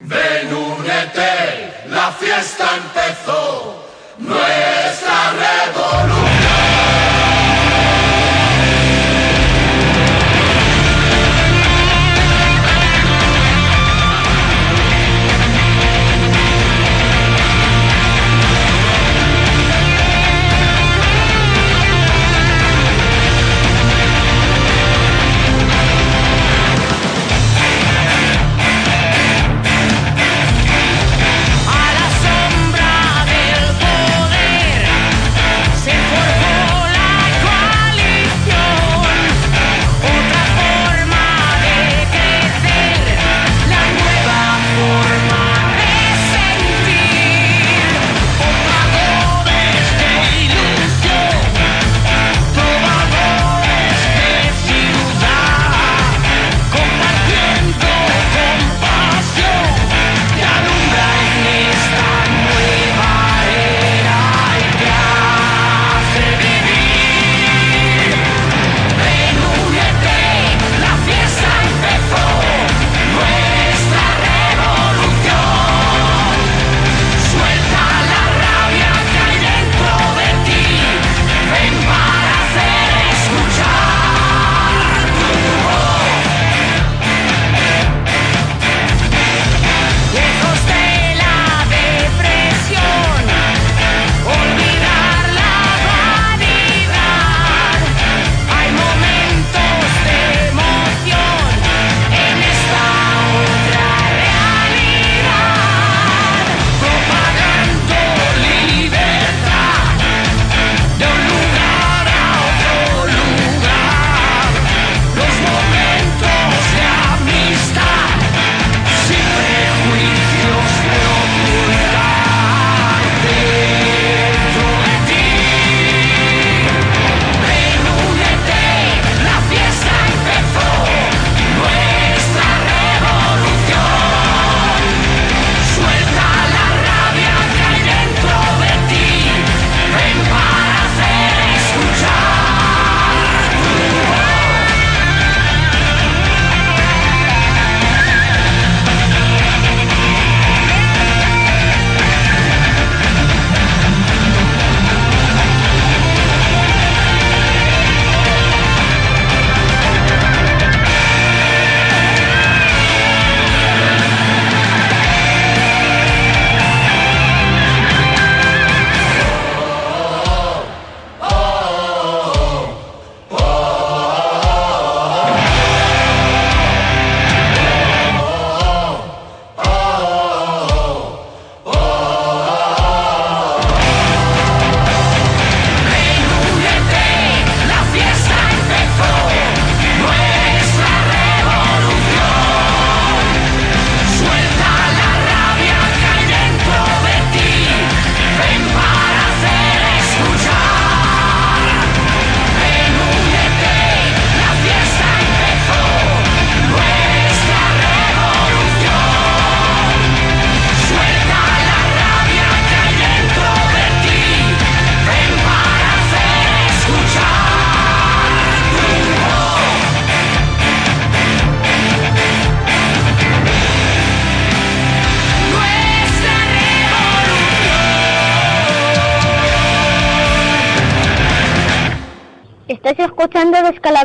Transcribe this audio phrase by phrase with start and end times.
[0.00, 3.82] Ven, únete, la fiesta empezó.
[4.18, 4.36] No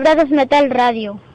[0.02, 1.31] Palabra Metal Radio.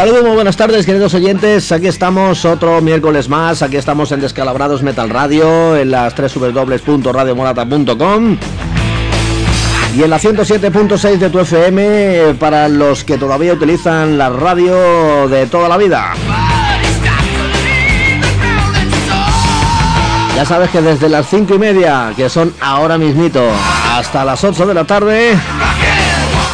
[0.00, 1.70] Saludos, muy buenas tardes, queridos oyentes.
[1.72, 3.60] Aquí estamos otro miércoles más.
[3.60, 8.38] Aquí estamos en Descalabrados Metal Radio, en las www.radiomorata.com
[9.94, 15.28] y en la 107.6 de tu FM eh, para los que todavía utilizan la radio
[15.28, 16.14] de toda la vida.
[20.34, 23.46] Ya sabes que desde las 5 y media, que son ahora mismito,
[23.92, 25.36] hasta las 8 de la tarde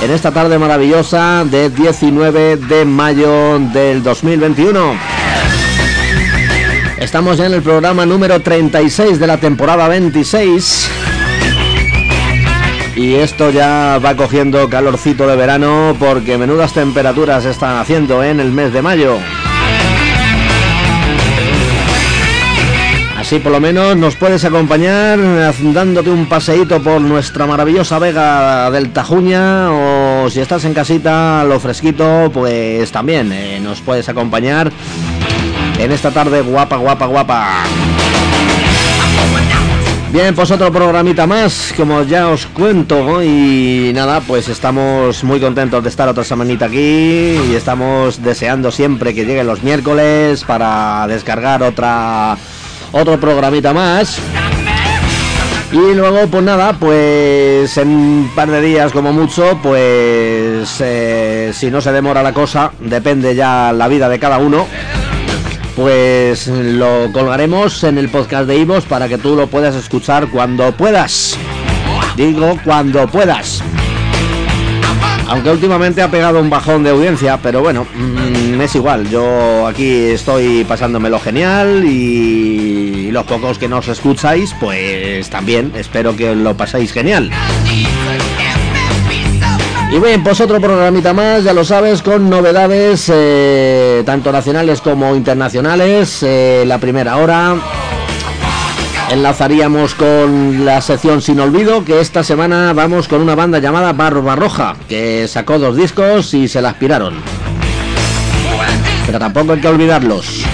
[0.01, 4.95] en esta tarde maravillosa de 19 de mayo del 2021.
[6.99, 10.91] Estamos ya en el programa número 36 de la temporada 26.
[12.97, 18.53] Y esto ya va cogiendo calorcito de verano porque menudas temperaturas están haciendo en el
[18.53, 19.19] mes de mayo.
[23.27, 25.19] Así por lo menos nos puedes acompañar
[25.61, 31.59] dándote un paseíto por nuestra maravillosa vega del Tajuña o si estás en casita lo
[31.59, 34.71] fresquito pues también eh, nos puedes acompañar
[35.77, 37.65] en esta tarde guapa, guapa, guapa.
[40.13, 45.83] Bien, pues otro programita más, como ya os cuento, y nada, pues estamos muy contentos
[45.83, 46.79] de estar otra semanita aquí
[47.51, 52.39] y estamos deseando siempre que lleguen los miércoles para descargar otra
[52.93, 54.19] otro programita más.
[55.73, 61.71] Y luego, pues nada, pues en un par de días como mucho, pues eh, si
[61.71, 64.67] no se demora la cosa, depende ya la vida de cada uno,
[65.75, 70.73] pues lo colgaremos en el podcast de Ivos para que tú lo puedas escuchar cuando
[70.73, 71.37] puedas.
[72.17, 73.63] Digo, cuando puedas.
[75.29, 79.11] Aunque últimamente ha pegado un bajón de audiencia, pero bueno, mm, es igual.
[79.11, 82.76] Yo aquí estoy pasándomelo genial y
[83.17, 87.31] los pocos que nos escucháis, pues también espero que lo paséis genial.
[89.91, 95.17] Y bien, pues otro programita más, ya lo sabes, con novedades eh, tanto nacionales como
[95.17, 96.23] internacionales.
[96.23, 97.55] eh, la primera hora
[99.11, 104.77] enlazaríamos con la sección Sin Olvido, que esta semana vamos con una banda llamada Barbarroja,
[104.91, 107.15] que sacó dos discos y se la aspiraron.
[109.07, 110.45] Pero tampoco hay que olvidarlos.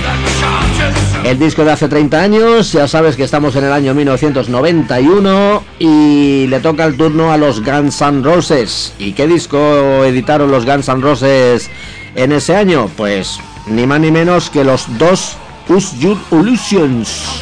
[1.24, 6.46] El disco de hace 30 años, ya sabes que estamos en el año 1991 y
[6.48, 8.92] le toca el turno a los Guns N' Roses.
[8.98, 11.70] ¿Y qué disco editaron los Guns N' Roses
[12.16, 12.90] en ese año?
[12.96, 15.36] Pues ni más ni menos que los dos
[15.68, 17.40] Use Your Illusions.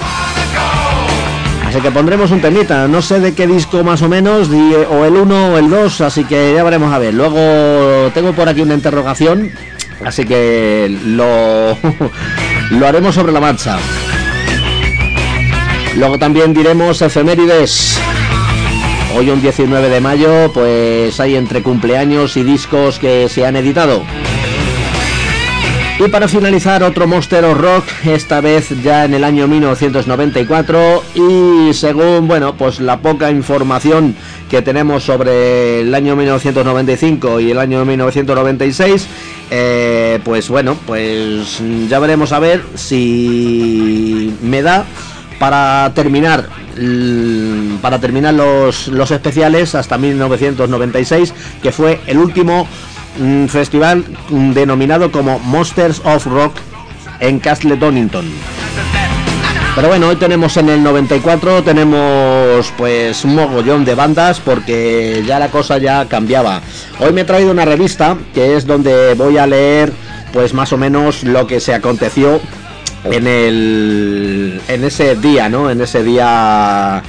[1.67, 5.17] Así que pondremos un temita, no sé de qué disco más o menos, o el
[5.17, 7.15] 1 o el 2, así que ya veremos a ver.
[7.15, 9.51] Luego tengo por aquí una interrogación,
[10.05, 11.79] así que lo,
[12.71, 13.79] lo haremos sobre la marcha.
[15.97, 17.99] Luego también diremos efemérides.
[19.17, 24.05] Hoy un 19 de mayo, pues hay entre cumpleaños y discos que se han editado.
[26.03, 31.75] Y para finalizar otro Monster of Rock, esta vez ya en el año 1994 y
[31.75, 34.17] según, bueno, pues la poca información
[34.49, 39.07] que tenemos sobre el año 1995 y el año 1996,
[39.51, 41.61] eh, pues bueno, pues
[41.91, 44.87] ya veremos a ver si me da
[45.39, 46.49] para terminar
[47.83, 52.67] para terminar los, los especiales hasta 1996 que fue el último
[53.19, 56.55] mm, festival denominado como Monsters of Rock
[57.21, 58.27] en Castle Donington
[59.75, 65.39] pero bueno, hoy tenemos en el 94, tenemos pues un mogollón de bandas porque ya
[65.39, 66.61] la cosa ya cambiaba.
[66.99, 69.93] Hoy me he traído una revista que es donde voy a leer
[70.33, 72.41] pues más o menos lo que se aconteció
[73.05, 75.71] en el en ese día, ¿no?
[75.71, 77.03] En ese día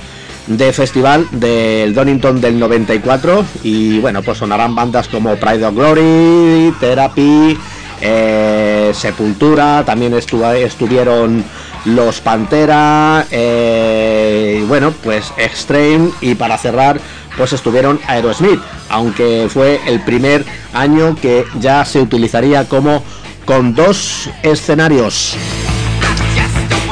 [0.47, 6.73] de festival del Donington del 94 y bueno, pues sonarán bandas como Pride of Glory,
[6.79, 7.57] Therapy,
[8.01, 11.43] eh, Sepultura, también estu- estuvieron
[11.85, 16.99] los Pantera, eh, bueno, pues Extreme y para cerrar
[17.37, 20.43] pues estuvieron Aerosmith, aunque fue el primer
[20.73, 23.03] año que ya se utilizaría como
[23.45, 25.35] con dos escenarios.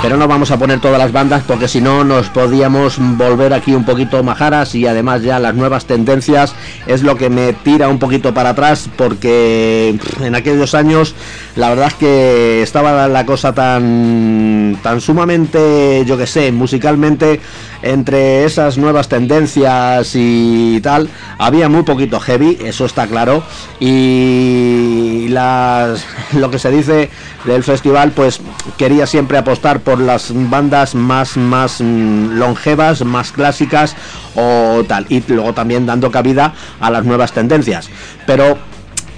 [0.02, 3.76] Pero no vamos a poner todas las bandas porque si no nos podíamos volver aquí
[3.76, 6.56] un poquito majaras y además ya las nuevas tendencias
[6.88, 11.16] es lo que me tira un poquito para atrás porque en aquellos años
[11.58, 17.42] la verdad es que estaba la cosa tan tan sumamente yo que sé musicalmente
[17.82, 23.44] entre esas nuevas tendencias y tal había muy poquito heavy eso está claro
[23.82, 27.10] y las lo que se dice
[27.46, 28.42] del festival pues
[28.78, 33.96] quería siempre apostar por las bandas más más mm, longevas más clásicas
[34.36, 37.90] o tal y luego también dando cabida a las nuevas tendencias
[38.26, 38.58] pero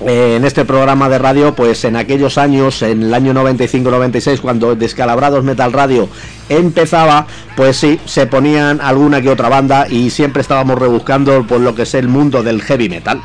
[0.05, 4.75] eh, en este programa de radio, pues en aquellos años, en el año 95-96, cuando
[4.75, 6.09] Descalabrados Metal Radio
[6.49, 11.75] empezaba, pues sí, se ponían alguna que otra banda y siempre estábamos rebuscando por lo
[11.75, 13.21] que es el mundo del heavy metal.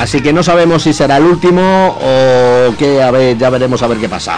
[0.00, 3.86] Así que no sabemos si será el último o que a ver, ya veremos a
[3.86, 4.36] ver qué pasa.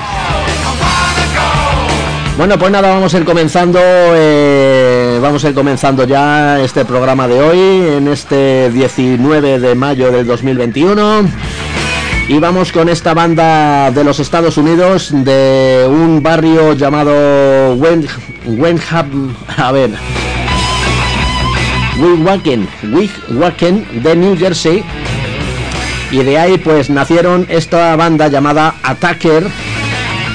[2.37, 7.27] Bueno, pues nada, vamos a ir comenzando, eh, vamos a ir comenzando ya este programa
[7.27, 11.23] de hoy, en este 19 de mayo del 2021.
[12.29, 18.07] Y vamos con esta banda de los Estados Unidos, de un barrio llamado Wen,
[18.47, 19.91] Wenham, a ver,
[21.99, 24.85] Wigwacken, Wigwacken de New Jersey.
[26.11, 29.47] Y de ahí pues nacieron esta banda llamada Attacker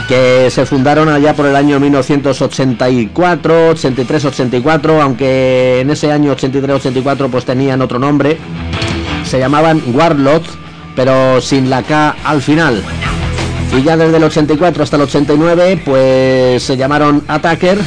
[0.07, 6.75] que se fundaron allá por el año 1984, 83, 84, aunque en ese año 83,
[6.77, 8.37] 84 pues tenían otro nombre.
[9.25, 10.43] Se llamaban Warlord,
[10.95, 12.83] pero sin la K al final.
[13.75, 17.79] Y ya desde el 84 hasta el 89 pues se llamaron Attacker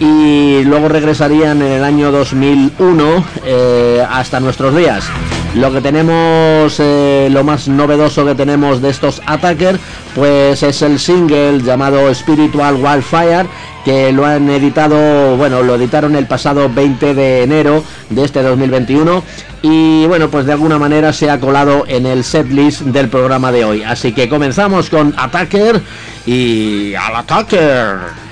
[0.00, 5.08] y luego regresarían en el año 2001 eh, hasta nuestros días.
[5.54, 9.78] Lo que tenemos, eh, lo más novedoso que tenemos de estos Attacker,
[10.14, 13.46] pues es el single llamado Spiritual Wildfire,
[13.84, 19.22] que lo han editado, bueno, lo editaron el pasado 20 de enero de este 2021
[19.62, 23.64] y bueno, pues de alguna manera se ha colado en el setlist del programa de
[23.64, 23.82] hoy.
[23.82, 25.80] Así que comenzamos con Attacker
[26.26, 28.25] y al Attacker.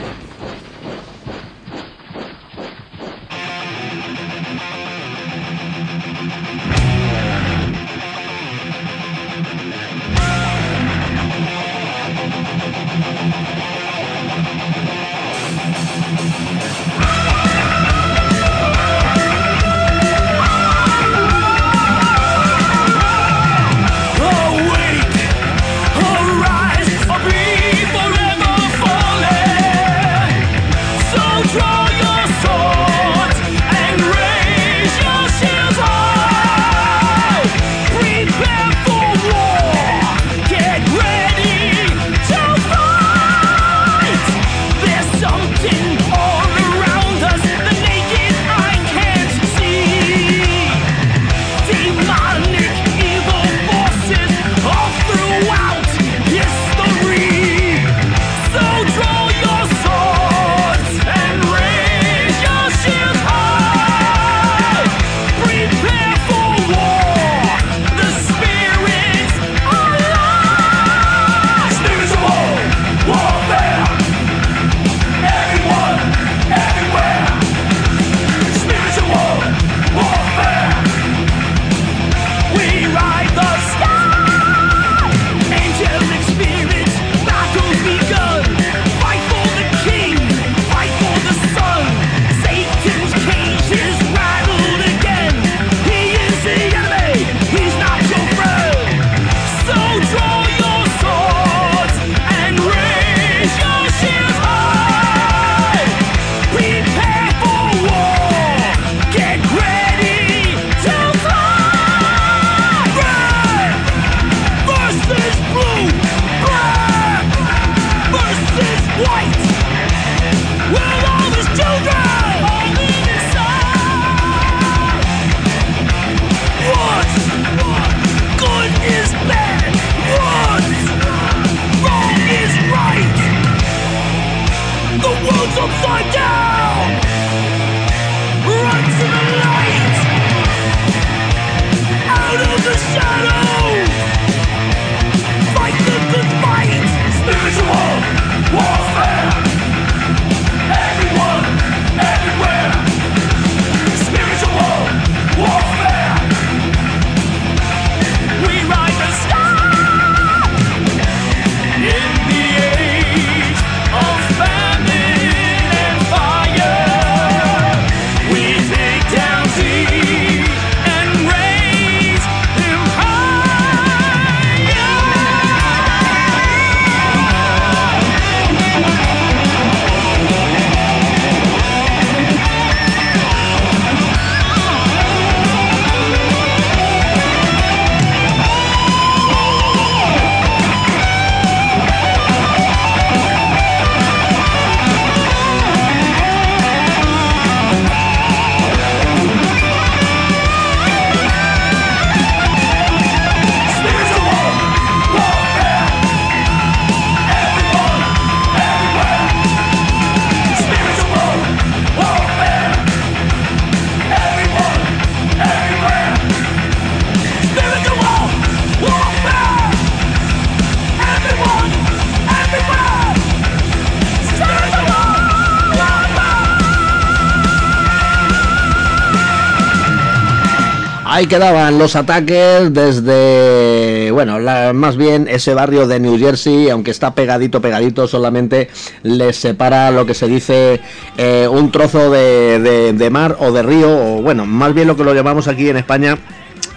[231.29, 237.13] Quedaban los ataques desde, bueno, la- más bien ese barrio de New Jersey, aunque está
[237.15, 238.69] pegadito, pegadito, solamente
[239.03, 240.81] les separa lo que se dice
[241.17, 244.97] eh, un trozo de, de- de mar o de río, o bueno, más bien lo
[244.97, 246.19] que lo llamamos aquí en España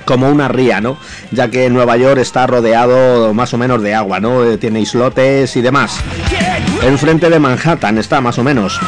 [0.05, 0.97] como una ría, ¿no?
[1.31, 4.43] Ya que Nueva York está rodeado más o menos de agua, ¿no?
[4.43, 5.99] Eh, Tiene islotes y demás.
[6.81, 8.79] Enfrente de Manhattan está más o menos.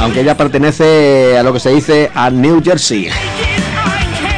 [0.00, 3.08] Aunque ya pertenece a lo que se dice a New Jersey.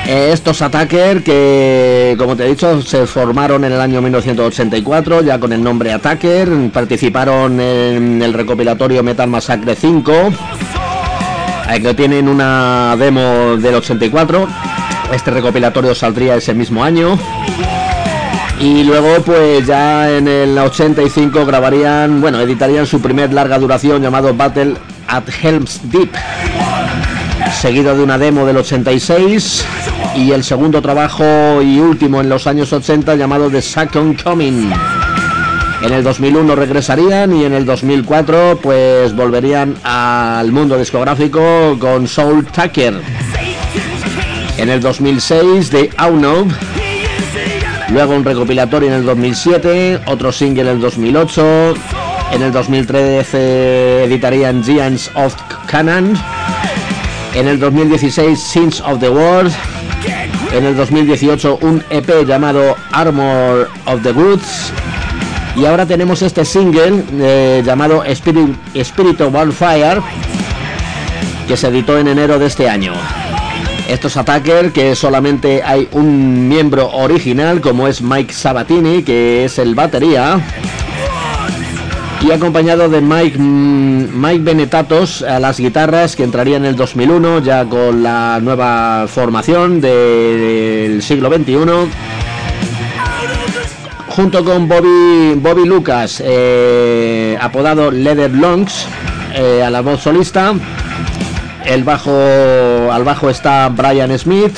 [0.08, 5.40] Eh, Estos Attacker que, como te he dicho, se formaron en el año 1984, ya
[5.40, 10.12] con el nombre Attacker, participaron en el recopilatorio Metal Massacre 5,
[11.72, 14.46] eh, que tienen una demo del 84.
[15.12, 17.18] Este recopilatorio saldría ese mismo año.
[18.60, 24.32] Y luego, pues ya en el 85 grabarían, bueno, editarían su primer larga duración llamado
[24.34, 24.74] Battle
[25.08, 26.10] at Helm's Deep
[27.60, 29.64] seguido de una demo del 86
[30.16, 34.72] y el segundo trabajo y último en los años 80 llamado The Second Coming.
[35.82, 42.46] En el 2001 regresarían y en el 2004 pues volverían al mundo discográfico con Soul
[42.46, 42.94] Tucker.
[44.56, 46.48] En el 2006 The Aunob,
[47.90, 51.74] luego un recopilatorio en el 2007, otro single en el 2008,
[52.32, 56.14] en el 2013 editarían Giants of Canaan,
[57.34, 59.52] en el 2016 Sins of the World,
[60.56, 64.72] en el 2018 un EP llamado Armor of the Woods
[65.54, 70.00] y ahora tenemos este single eh, llamado Spirit, Spirit of Wildfire
[71.46, 72.92] que se editó en enero de este año.
[73.88, 79.74] Estos Attacker que solamente hay un miembro original como es Mike Sabatini que es el
[79.74, 80.40] batería
[82.22, 87.40] y acompañado de Mike, mm, Mike Benetatos a las guitarras que entraría en el 2001
[87.40, 91.56] ya con la nueva formación del siglo XXI
[94.08, 98.86] junto con Bobby, Bobby Lucas eh, apodado Leather Longs
[99.34, 100.54] eh, a la voz solista.
[101.66, 102.10] El bajo
[102.90, 104.56] al bajo está Brian Smith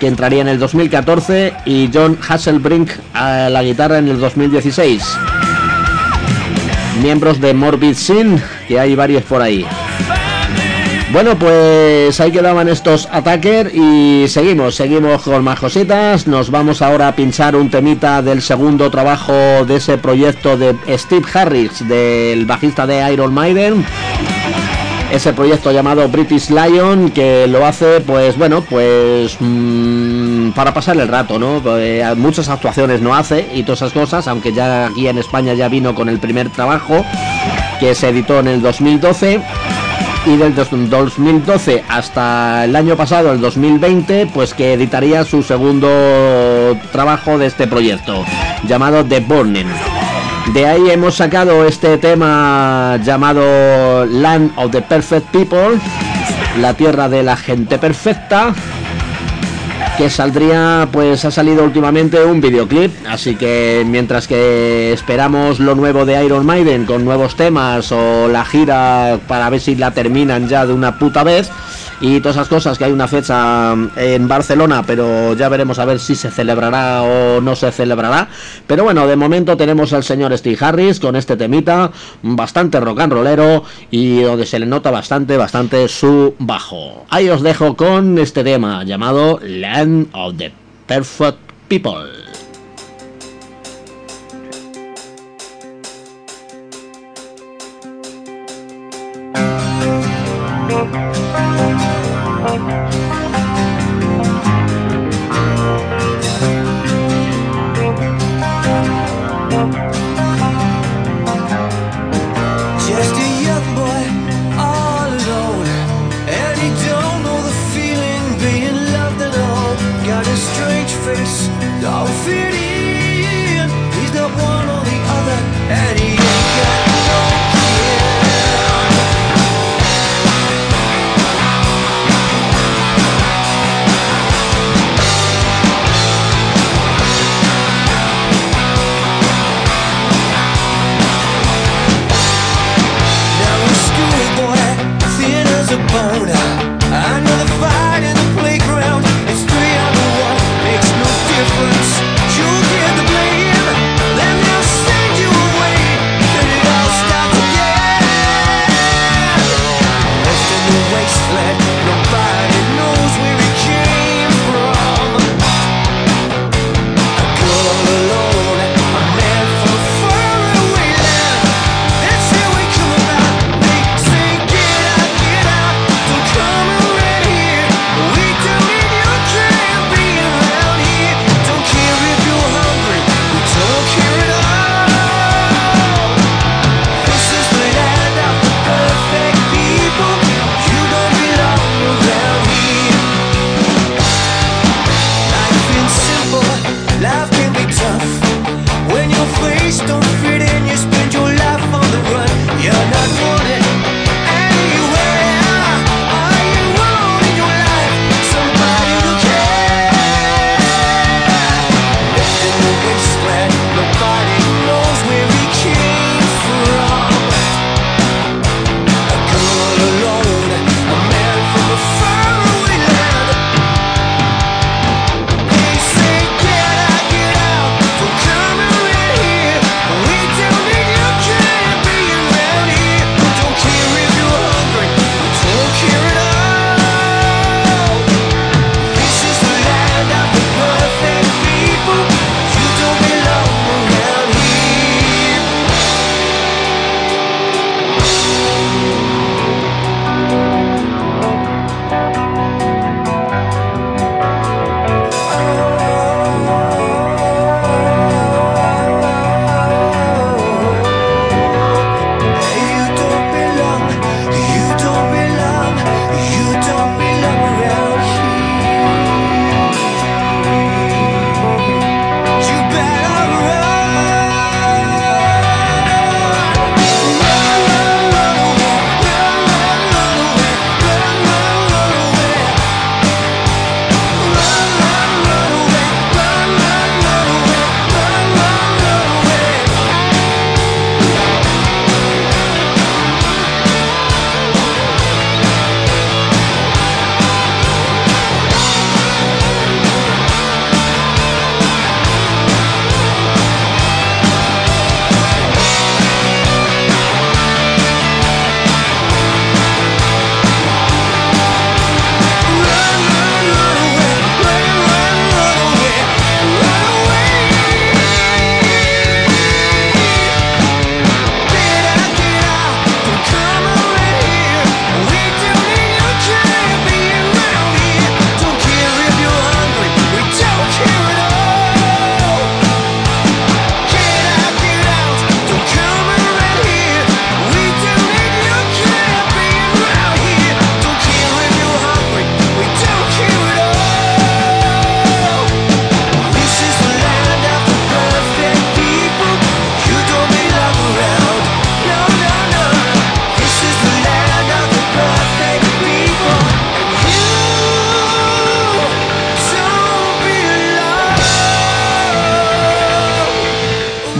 [0.00, 5.02] que entraría en el 2014 y John Hasselbrink a la guitarra en el 2016
[7.02, 9.66] miembros de Morbid Sin, que hay varios por ahí.
[11.12, 16.26] Bueno, pues ahí quedaban estos Attacker y seguimos, seguimos con más cositas.
[16.26, 19.32] Nos vamos ahora a pinchar un temita del segundo trabajo
[19.66, 23.84] de ese proyecto de Steve Harris, del bajista de Iron Maiden.
[25.10, 31.08] Ese proyecto llamado British Lion, que lo hace, pues bueno, pues mm, para pasar el
[31.08, 31.62] rato, ¿no?
[31.78, 35.68] Eh, muchas actuaciones no hace y todas esas cosas, aunque ya aquí en España ya
[35.68, 37.04] vino con el primer trabajo,
[37.80, 39.40] que se editó en el 2012
[40.26, 45.88] y del dos- 2012 hasta el año pasado, el 2020, pues que editaría su segundo
[46.92, 48.24] trabajo de este proyecto,
[48.66, 49.66] llamado The Burning.
[50.54, 55.78] De ahí hemos sacado este tema llamado Land of the Perfect People,
[56.60, 58.54] la tierra de la gente perfecta,
[59.96, 66.04] que saldría, pues ha salido últimamente un videoclip, así que mientras que esperamos lo nuevo
[66.04, 70.66] de Iron Maiden con nuevos temas o la gira para ver si la terminan ya
[70.66, 71.50] de una puta vez
[72.00, 75.98] y todas esas cosas, que hay una fecha en Barcelona, pero ya veremos a ver
[75.98, 78.28] si se celebrará o no se celebrará.
[78.66, 81.90] Pero bueno, de momento tenemos al señor Steve Harris con este temita,
[82.22, 87.06] bastante rock and rollero y donde se le nota bastante, bastante su bajo.
[87.08, 90.52] Ahí os dejo con este tema llamado Land of the
[90.86, 92.25] Perfect People.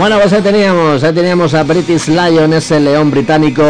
[0.07, 3.65] Bueno, pues ahí teníamos, ahí teníamos a British Lion, ese león británico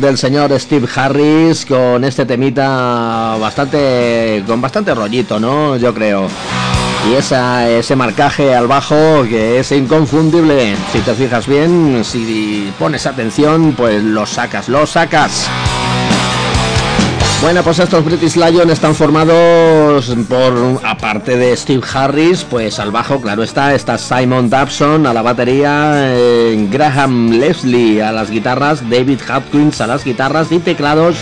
[0.00, 5.76] del señor Steve Harris, con este temita bastante, con bastante rollito, ¿no?
[5.76, 6.26] Yo creo.
[7.08, 10.74] Y esa, ese marcaje al bajo que es inconfundible.
[10.92, 15.48] Si te fijas bien, si pones atención, pues lo sacas, lo sacas.
[17.46, 23.20] Bueno, pues estos British Lion están formados por, aparte de Steve Harris, pues al bajo,
[23.20, 29.20] claro está, está Simon Dabson a la batería, eh, Graham Leslie a las guitarras, David
[29.32, 31.14] Hopkins a las guitarras y teclados,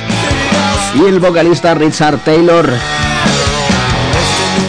[0.94, 2.72] y el vocalista Richard Taylor.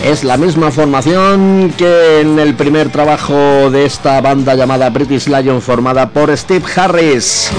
[0.03, 5.61] Es la misma formación que en el primer trabajo de esta banda llamada British Lion
[5.61, 7.49] formada por Steve Harris.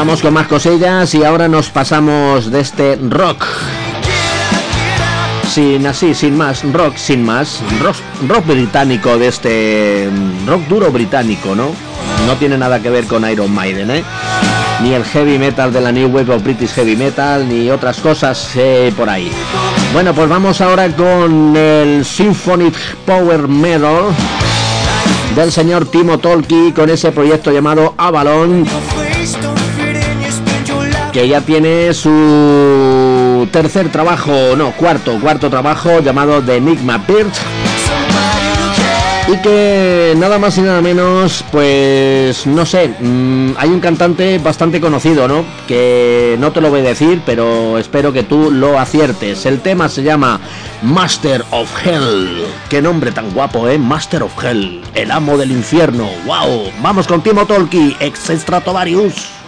[0.00, 3.44] Vamos con más cosillas y ahora nos pasamos de este rock.
[5.46, 10.08] Sin así, sin más, rock sin más, rock, rock británico de este
[10.46, 11.72] rock duro británico, ¿no?
[12.26, 14.02] No tiene nada que ver con Iron Maiden, ¿eh?
[14.82, 18.52] Ni el heavy metal de la New Wave of British Heavy Metal, ni otras cosas
[18.56, 19.30] eh, por ahí.
[19.92, 24.04] Bueno, pues vamos ahora con el Symphonic Power Metal
[25.36, 28.64] del señor Timo Tolki con ese proyecto llamado Avalon
[31.12, 37.34] que ya tiene su tercer trabajo, no, cuarto, cuarto trabajo llamado The Enigma Pirch.
[39.28, 44.80] Y que nada más y nada menos, pues no sé, mmm, hay un cantante bastante
[44.80, 45.44] conocido, ¿no?
[45.68, 49.46] Que no te lo voy a decir, pero espero que tú lo aciertes.
[49.46, 50.40] El tema se llama
[50.82, 52.44] Master of Hell.
[52.68, 53.78] Qué nombre tan guapo, ¿eh?
[53.78, 56.08] Master of Hell, el amo del infierno.
[56.26, 56.72] ¡Wow!
[56.82, 59.39] Vamos con Timo Tolki, ex Stratovarius.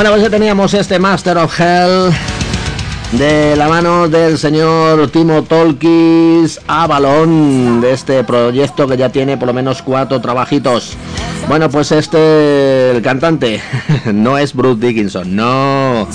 [0.00, 2.10] Bueno, pues ya teníamos este Master of Hell
[3.12, 9.48] de la mano del señor Timo Tolkis Avalon de este proyecto que ya tiene por
[9.48, 10.96] lo menos cuatro trabajitos.
[11.48, 13.60] Bueno, pues este, el cantante,
[14.14, 16.08] no es Bruce Dickinson, no,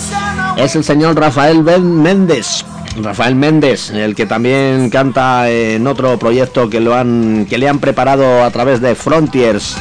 [0.58, 2.66] es el señor Rafael Ben Méndez.
[3.00, 7.78] Rafael Méndez, el que también canta en otro proyecto que lo han que le han
[7.78, 9.76] preparado a través de Frontiers.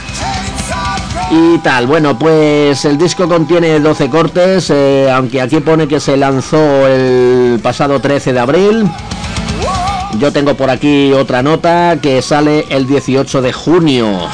[1.30, 6.16] Y tal, bueno, pues el disco contiene 12 cortes, eh, aunque aquí pone que se
[6.16, 8.90] lanzó el pasado 13 de abril.
[10.18, 14.28] Yo tengo por aquí otra nota que sale el 18 de junio.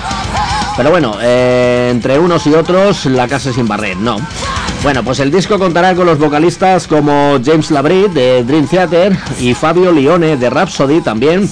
[0.76, 4.16] Pero bueno, eh, entre unos y otros, la casa sin barrer, no.
[4.82, 9.54] Bueno, pues el disco contará con los vocalistas como James Labrie de Dream Theater y
[9.54, 11.48] Fabio Lione de Rhapsody también.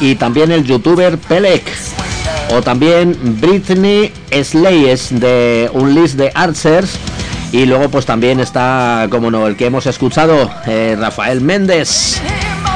[0.00, 1.64] Y también el youtuber Pelec.
[2.50, 6.98] O también Britney Slayes de un list de Archers.
[7.52, 12.20] Y luego pues también está, como no, el que hemos escuchado, eh, Rafael Méndez,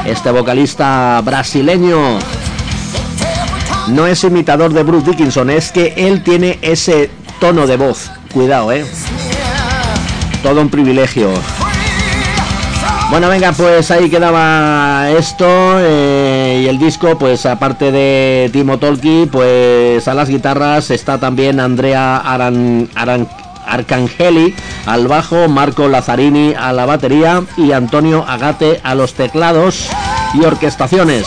[0.05, 2.17] este vocalista brasileño.
[3.89, 7.09] No es imitador de Bruce Dickinson, es que él tiene ese
[7.41, 8.09] tono de voz.
[8.31, 8.85] Cuidado, eh.
[10.43, 11.33] Todo un privilegio.
[13.09, 15.47] Bueno, venga, pues ahí quedaba esto
[15.79, 21.59] eh, y el disco, pues aparte de Timo Tolki, pues a las guitarras está también
[21.59, 22.87] Andrea Aran,
[23.65, 24.53] Arcangeli
[24.85, 29.89] al bajo, Marco Lazzarini a la batería y Antonio Agate a los teclados
[30.35, 31.25] y orquestaciones.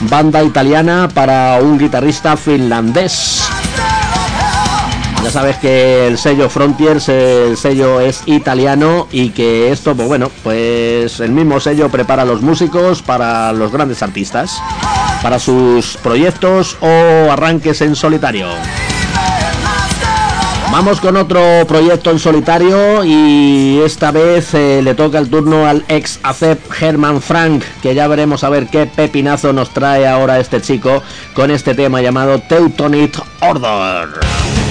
[0.00, 3.61] Banda italiana para un guitarrista finlandés.
[5.22, 10.30] Ya sabes que el sello Frontiers, el sello es italiano y que esto, pues bueno,
[10.42, 14.60] pues el mismo sello prepara los músicos para los grandes artistas,
[15.22, 18.48] para sus proyectos o arranques en solitario.
[20.72, 25.84] Vamos con otro proyecto en solitario y esta vez eh, le toca el turno al
[25.86, 30.62] ex ACEP Herman Frank, que ya veremos a ver qué pepinazo nos trae ahora este
[30.62, 31.02] chico
[31.34, 34.61] con este tema llamado Teutonic Order.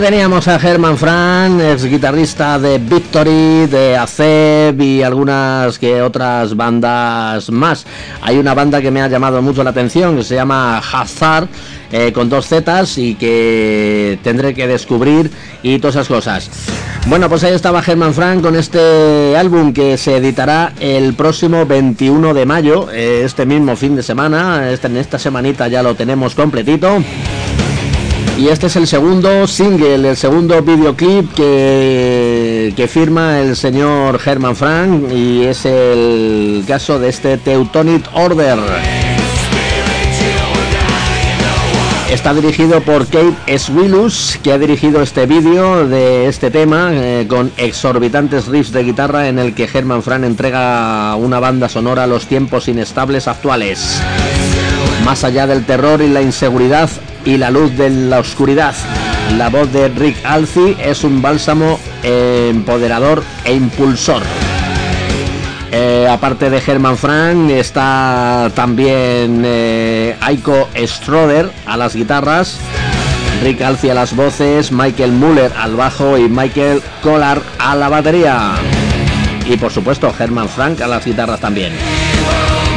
[0.00, 6.56] Pues teníamos a Herman Frank, ex guitarrista de Victory, de ACEB y algunas que otras
[6.56, 7.86] bandas más.
[8.20, 11.46] Hay una banda que me ha llamado mucho la atención que se llama Hazard,
[11.92, 15.30] eh, con dos Zetas y que tendré que descubrir
[15.62, 16.50] y todas esas cosas.
[17.06, 22.34] Bueno, pues ahí estaba Herman Frank con este álbum que se editará el próximo 21
[22.34, 24.72] de mayo, eh, este mismo fin de semana.
[24.72, 27.00] Este, en esta semanita ya lo tenemos completito.
[28.36, 34.56] Y este es el segundo single, el segundo videoclip que, que firma el señor Herman
[34.56, 38.58] Frank y es el caso de este Teutonic Order.
[42.10, 47.52] Está dirigido por Kate Swilus, que ha dirigido este vídeo de este tema eh, con
[47.56, 52.26] exorbitantes riffs de guitarra en el que Herman Frank entrega una banda sonora a los
[52.26, 54.00] tiempos inestables actuales.
[55.04, 56.88] Más allá del terror y la inseguridad
[57.24, 58.74] y la luz de la oscuridad,
[59.36, 64.22] la voz de Rick Alci es un bálsamo empoderador e impulsor.
[65.70, 72.58] Eh, aparte de Herman Frank, está también eh, Aiko Stroder a las guitarras,
[73.42, 78.52] Rick Alci a las voces, Michael Muller al bajo y Michael Collar a la batería.
[79.46, 81.72] Y por supuesto, Herman Frank a las guitarras también.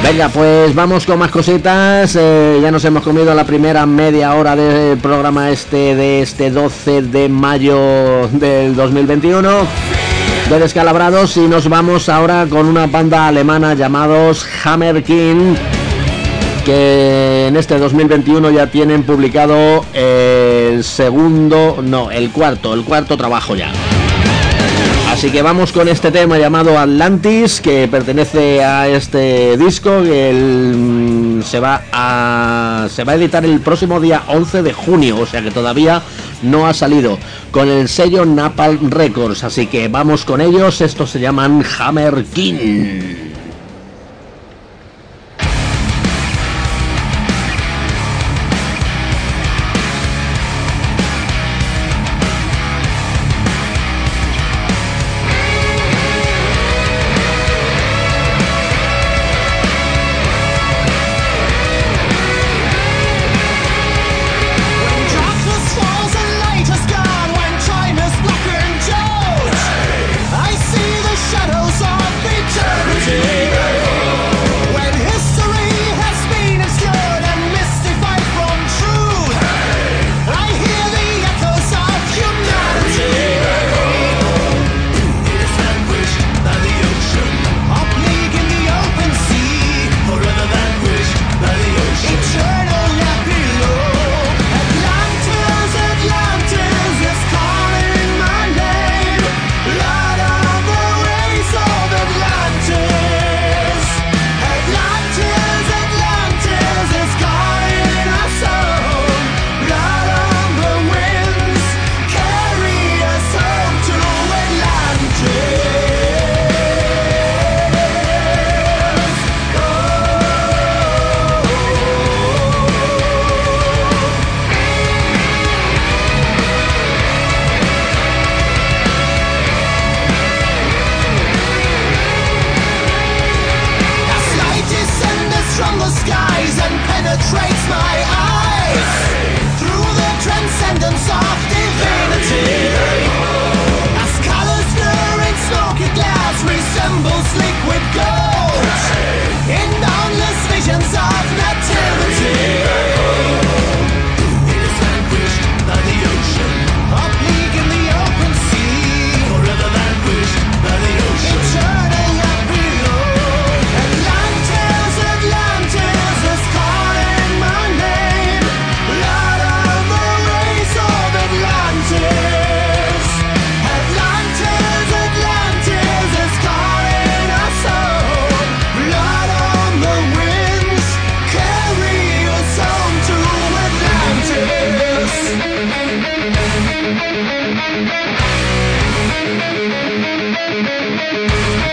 [0.03, 2.15] Venga, pues vamos con más cositas.
[2.15, 7.01] Eh, ya nos hemos comido la primera media hora del programa este de este 12
[7.03, 9.49] de mayo del 2021
[10.49, 15.55] de Descalabrados y nos vamos ahora con una banda alemana llamados Hammer King
[16.65, 23.55] que en este 2021 ya tienen publicado el segundo, no, el cuarto, el cuarto trabajo
[23.55, 23.71] ya.
[25.17, 31.41] Así que vamos con este tema llamado Atlantis, que pertenece a este disco, que el-
[31.43, 35.41] se, va a, se va a editar el próximo día 11 de junio, o sea
[35.41, 36.03] que todavía
[36.43, 37.17] no ha salido,
[37.49, 39.43] con el sello Napalm Records.
[39.43, 43.26] Así que vamos con ellos, estos se llaman Hammer King.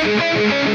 [0.05, 0.75] Música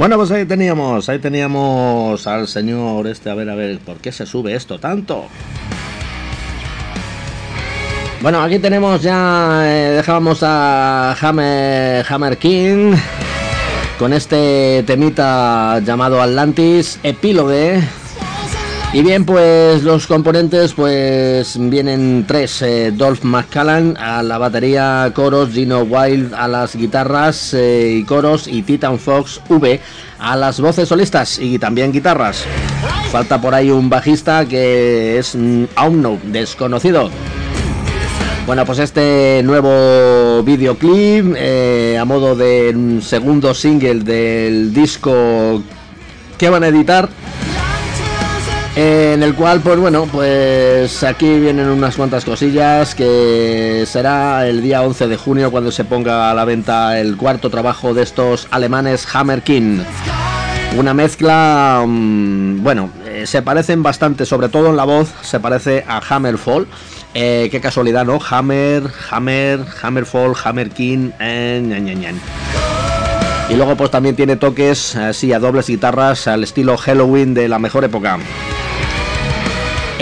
[0.00, 4.10] Bueno, pues ahí teníamos, ahí teníamos al señor este, a ver, a ver, ¿por qué
[4.10, 5.26] se sube esto tanto?
[8.22, 12.94] Bueno, aquí tenemos ya, eh, dejábamos a Hammer, Hammer King
[13.98, 17.82] con este temita llamado Atlantis, epílogue.
[18.92, 25.50] Y bien, pues los componentes pues vienen tres, eh, Dolph McCallan a la batería, coros,
[25.50, 29.80] Gino Wild a las guitarras eh, y coros y Titan Fox V
[30.18, 32.44] a las voces solistas y también guitarras.
[33.12, 37.10] Falta por ahí un bajista que es mm, aún no desconocido.
[38.44, 45.62] Bueno, pues este nuevo videoclip eh, a modo de un segundo single del disco
[46.36, 47.08] que van a editar.
[48.82, 54.80] En el cual, pues bueno, pues aquí vienen unas cuantas cosillas que será el día
[54.80, 59.06] 11 de junio cuando se ponga a la venta el cuarto trabajo de estos alemanes
[59.12, 59.80] Hammer King.
[60.78, 65.84] Una mezcla, mm, bueno, eh, se parecen bastante, sobre todo en la voz, se parece
[65.86, 66.66] a Hammerfall.
[67.12, 68.18] Eh, qué casualidad, ¿no?
[68.30, 72.14] Hammer, Hammer, Hammerfall, Hammer King, eh.
[73.50, 77.58] Y luego pues también tiene toques así a dobles guitarras al estilo Halloween de la
[77.58, 78.18] mejor época.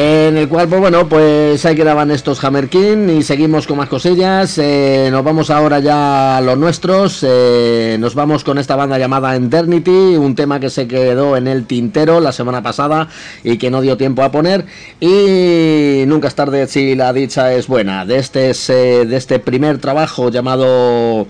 [0.00, 3.88] En el cual, pues bueno, pues ahí quedaban estos Hammer King y seguimos con más
[3.88, 4.56] cosillas.
[4.58, 7.26] Eh, nos vamos ahora ya a los nuestros.
[7.26, 11.66] eh, nos vamos con esta banda llamada Eternity, un tema que se quedó en el
[11.66, 13.08] tintero la semana pasada
[13.42, 14.66] y que no dio tiempo a poner.
[15.00, 18.06] Y nunca es tarde si la dicha es buena.
[18.06, 21.26] De este, es, eh, de este primer trabajo llamado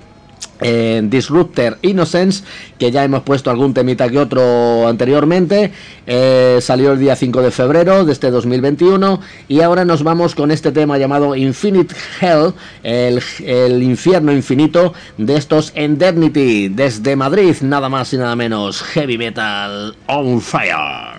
[0.61, 2.44] eh, Disruptor Innocence,
[2.78, 5.72] que ya hemos puesto algún temita que otro anteriormente.
[6.06, 9.20] Eh, salió el día 5 de febrero de este 2021.
[9.48, 12.52] Y ahora nos vamos con este tema llamado Infinite Hell,
[12.82, 18.82] el, el infierno infinito de estos Endemnity, desde Madrid, nada más y nada menos.
[18.82, 21.18] Heavy Metal on Fire.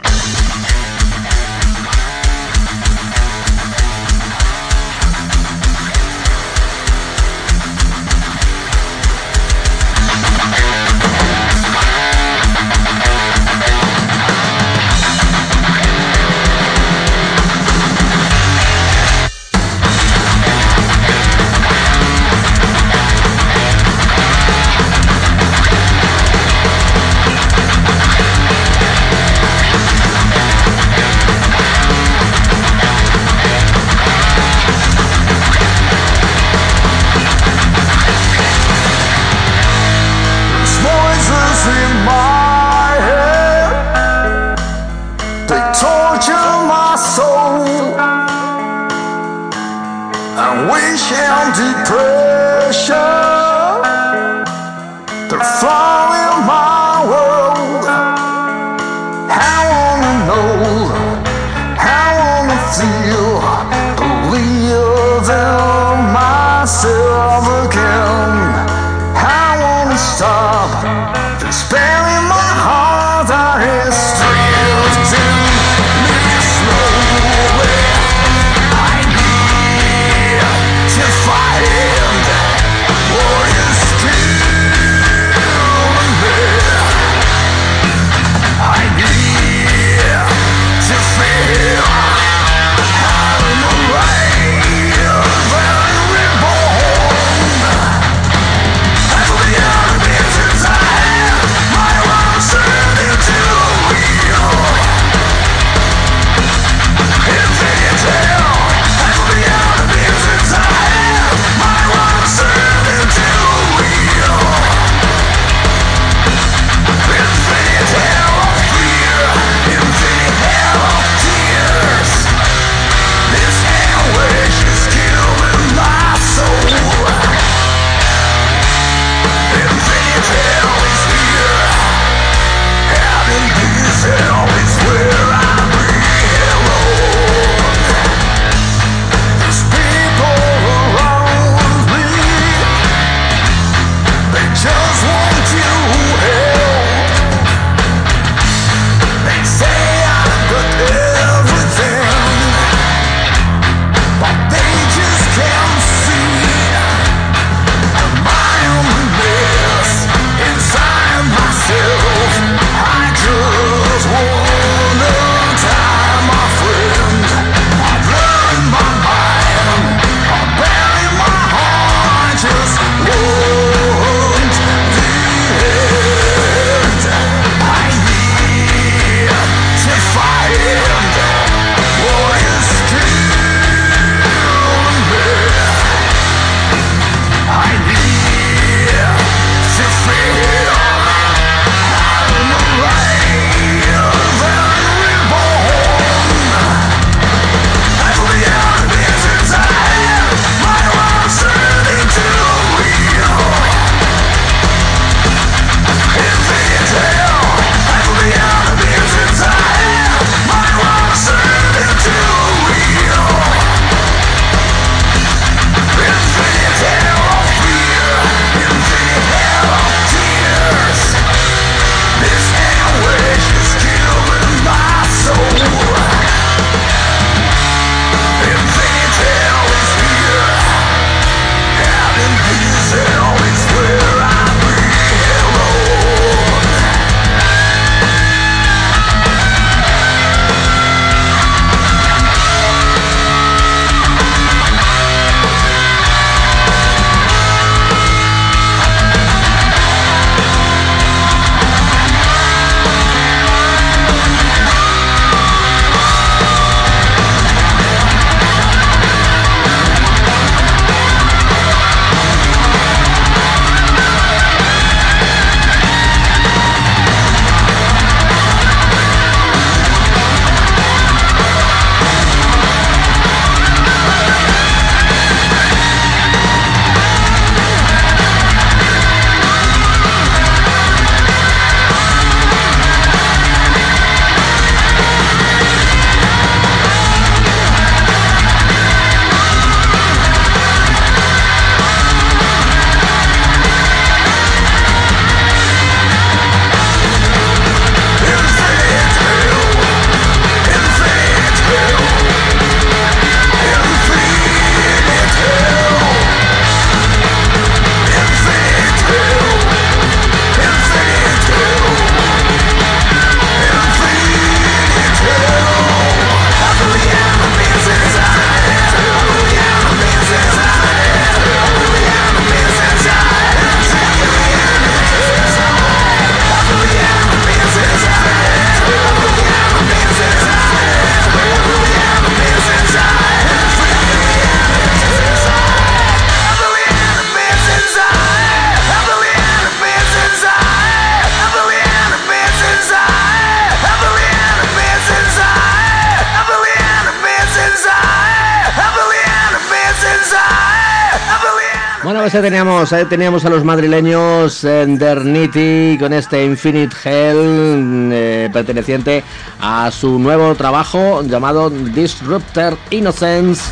[352.31, 359.23] Pues teníamos, ahí teníamos a los madrileños Endernity con este Infinite Hell eh, perteneciente
[359.59, 363.71] a su nuevo trabajo llamado Disruptor Innocence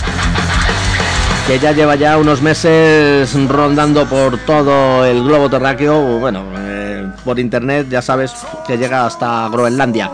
[1.45, 7.37] que ya lleva ya unos meses rondando por todo el globo terráqueo, bueno, eh, por
[7.39, 8.33] internet ya sabes
[8.65, 10.09] que llega hasta Groenlandia.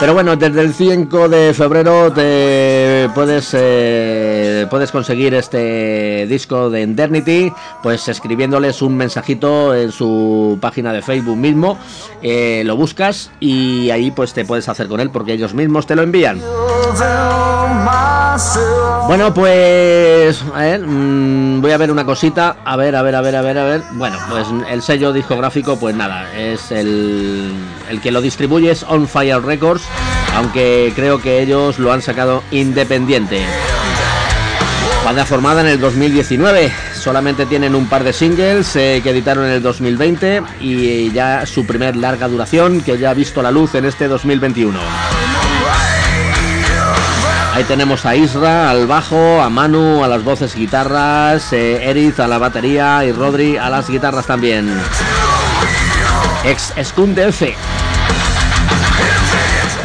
[0.00, 6.82] Pero bueno, desde el 5 de febrero te puedes, eh, puedes conseguir este disco de
[6.82, 11.78] Indemnity, pues escribiéndoles un mensajito en su página de Facebook mismo,
[12.22, 15.96] eh, lo buscas y ahí pues te puedes hacer con él porque ellos mismos te
[15.96, 16.40] lo envían.
[19.08, 23.42] Bueno, pues mm, voy a ver una cosita, a ver, a ver, a ver, a
[23.42, 23.82] ver, a ver.
[23.92, 27.52] Bueno, pues el sello discográfico, pues nada, es el,
[27.90, 29.82] el que lo distribuye es On Fire Records,
[30.36, 33.44] aunque creo que ellos lo han sacado independiente.
[35.04, 39.52] Banda formada en el 2019, solamente tienen un par de singles eh, que editaron en
[39.52, 43.86] el 2020 y ya su primer larga duración que ya ha visto la luz en
[43.86, 44.78] este 2021.
[47.58, 52.20] Ahí tenemos a Isra al bajo, a Manu a las voces y guitarras, eh, Eriz
[52.20, 54.80] a la batería y Rodri a las guitarras también.
[56.44, 57.42] Ex DF.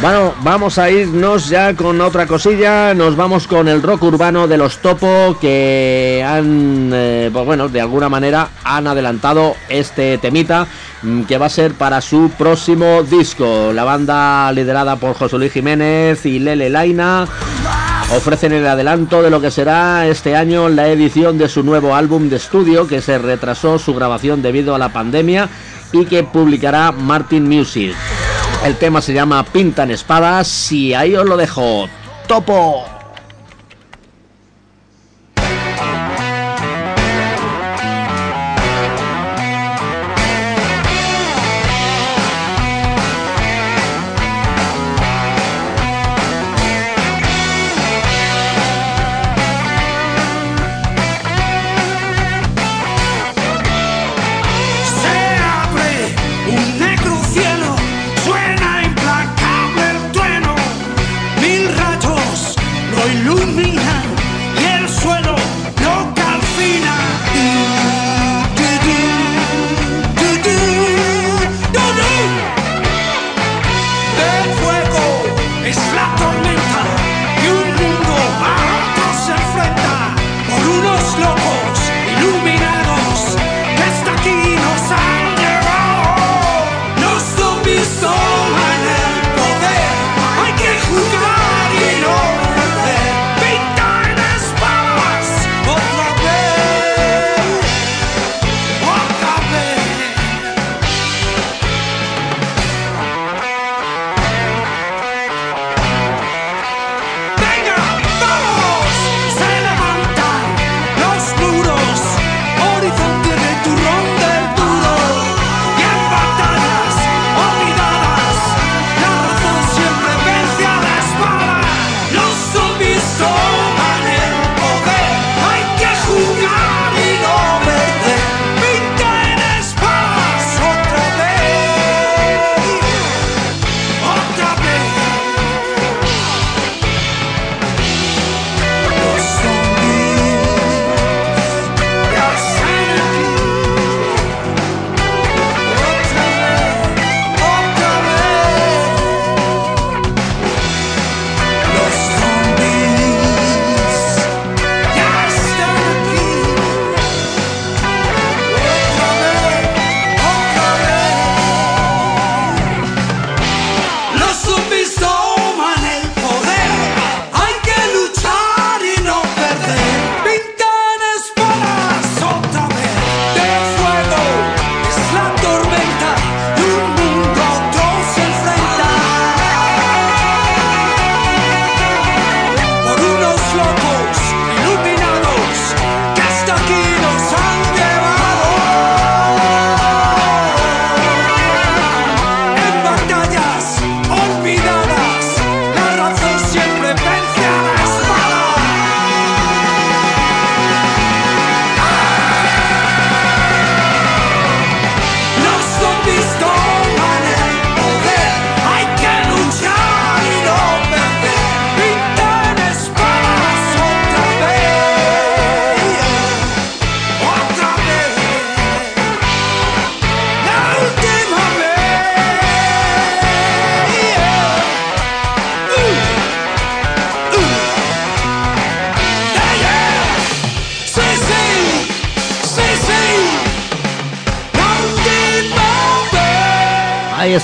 [0.00, 2.94] Bueno, vamos a irnos ya con otra cosilla.
[2.94, 7.80] Nos vamos con el rock urbano de los Topo que han, eh, pues bueno, de
[7.80, 10.68] alguna manera han adelantado este temita
[11.26, 13.72] que va a ser para su próximo disco.
[13.72, 17.26] La banda liderada por José Luis Jiménez y Lele Laina
[18.16, 22.28] ofrecen el adelanto de lo que será este año la edición de su nuevo álbum
[22.28, 25.48] de estudio que se retrasó su grabación debido a la pandemia
[25.92, 27.94] y que publicará Martin Music.
[28.64, 31.88] El tema se llama Pintan Espadas y ahí os lo dejo.
[32.26, 32.93] ¡Topo!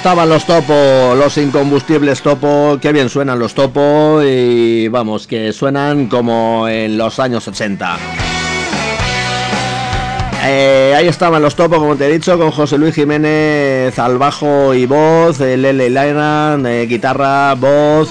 [0.01, 6.07] Estaban los topos, los incombustibles topo, qué bien suenan los topos y vamos, que suenan
[6.07, 7.99] como en los años 80.
[10.43, 14.73] Eh, ahí estaban los topos, como te he dicho, con José Luis Jiménez al bajo
[14.73, 18.09] y voz, Lele Lairan, eh, guitarra, voz,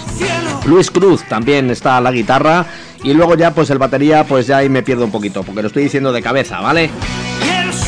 [0.67, 2.67] Luis Cruz también está a la guitarra
[3.03, 5.69] y luego ya pues el batería pues ya ahí me pierdo un poquito, porque lo
[5.69, 6.91] estoy diciendo de cabeza, ¿vale?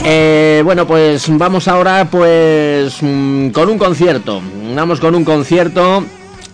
[0.04, 4.42] Eh, bueno, pues vamos ahora pues mm, con un concierto.
[4.76, 6.04] Vamos con un concierto,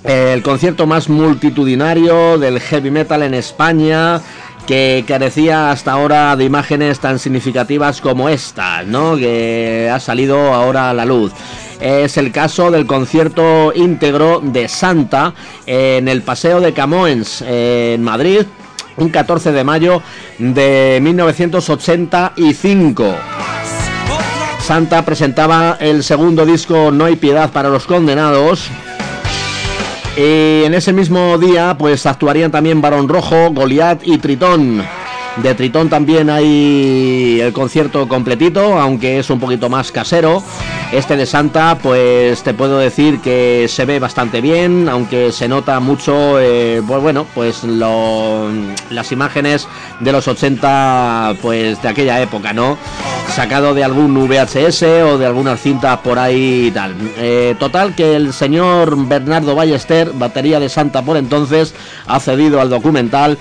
[0.03, 4.21] eh, el concierto más multitudinario del heavy metal en España
[4.67, 9.15] que carecía hasta ahora de imágenes tan significativas como esta, ¿no?
[9.15, 11.31] Que ha salido ahora a la luz.
[11.79, 15.33] Es el caso del concierto íntegro de Santa
[15.65, 18.41] en el Paseo de Camoens, en Madrid,
[18.97, 20.01] un 14 de mayo
[20.37, 23.26] de 1985.
[24.68, 28.68] Santa presentaba el segundo disco No hay piedad para los condenados.
[30.18, 34.84] Y en ese mismo día, pues actuarían también Barón Rojo, Goliat y Tritón.
[35.38, 40.43] De Tritón también hay el concierto completito, aunque es un poquito más casero.
[40.91, 45.80] Este de Santa, pues te puedo decir que se ve bastante bien, aunque se nota
[45.80, 49.65] mucho, eh, pues bueno, pues las imágenes
[50.01, 52.78] de los 80, pues de aquella época, ¿no?
[53.38, 56.95] Sacado de algún VHS o de algunas cintas por ahí y tal.
[57.17, 61.75] Eh, total, que el señor Bernardo Ballester, batería de Santa por entonces,
[62.07, 63.38] ha cedido al documental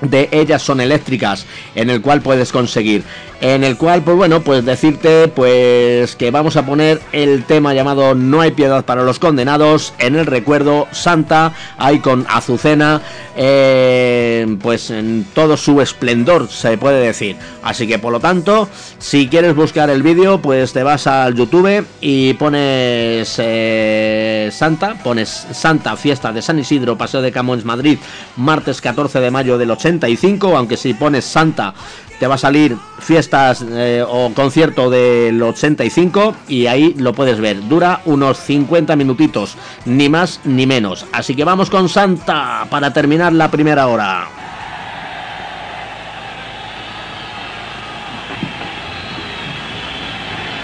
[0.00, 3.02] de ellas son eléctricas en el cual puedes conseguir.
[3.40, 8.16] En el cual pues bueno pues decirte pues que vamos a poner el tema llamado
[8.16, 13.00] no hay piedad para los condenados en el recuerdo santa ahí con azucena
[13.36, 17.36] eh, pues en todo su esplendor se puede decir.
[17.62, 18.68] Así que por lo tanto
[18.98, 25.46] si quieres buscar el vídeo pues te vas al youtube y pones eh, santa pones
[25.52, 27.98] santa fiesta de san isidro paseo de camões madrid
[28.36, 31.74] martes 14 de mayo del 85 aunque si pones santa
[32.18, 37.68] te va a salir fiestas eh, o concierto del 85 y ahí lo puedes ver.
[37.68, 41.06] Dura unos 50 minutitos, ni más ni menos.
[41.12, 44.26] Así que vamos con Santa para terminar la primera hora.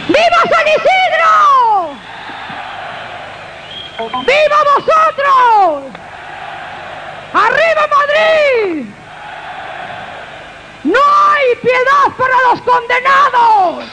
[0.09, 1.95] ¡Viva San Isidro!
[4.27, 5.93] ¡Viva vosotros!
[7.33, 9.04] ¡Arriba Madrid!
[10.85, 13.85] ¡No hay piedad para los condenados!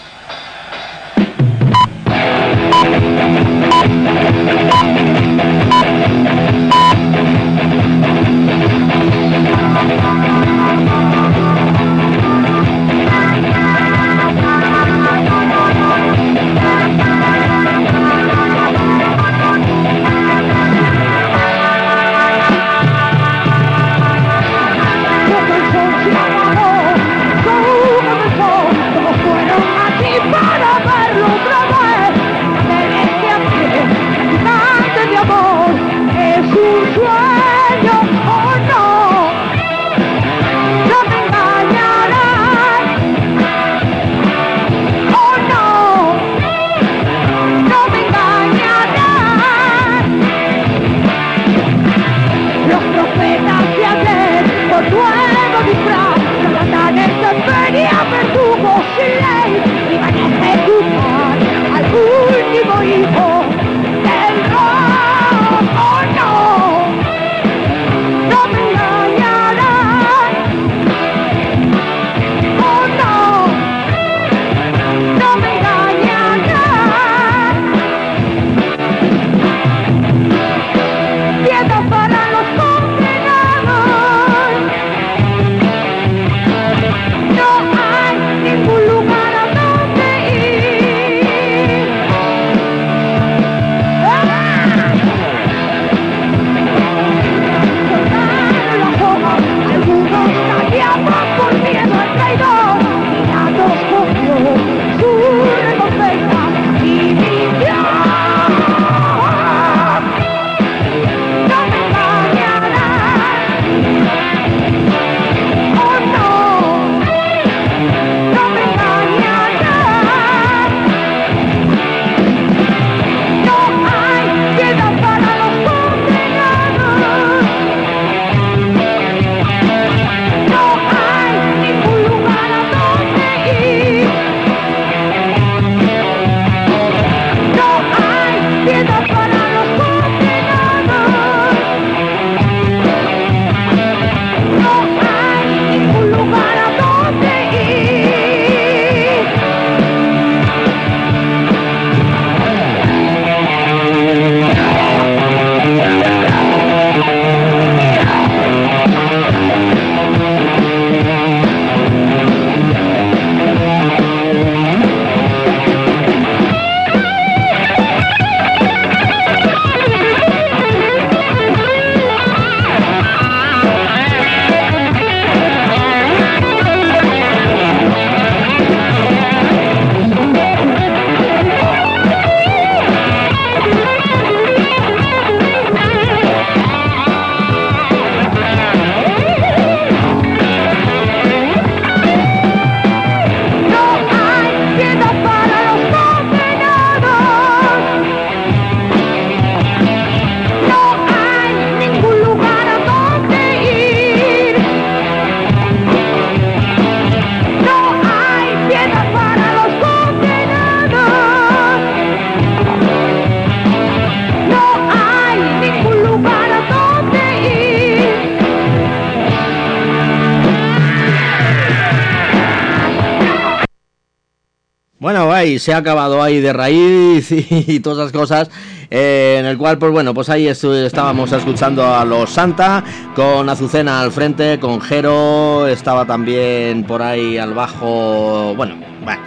[225.59, 228.49] Se ha acabado ahí de raíz y, todas esas cosas.
[228.89, 232.83] eh, en el cual, pues bueno, pues ahí estábamos escuchando a los Santa
[233.15, 238.53] con Azucena al frente, con Jero, estaba también por ahí al bajo.
[238.55, 239.21] Bueno, bueno.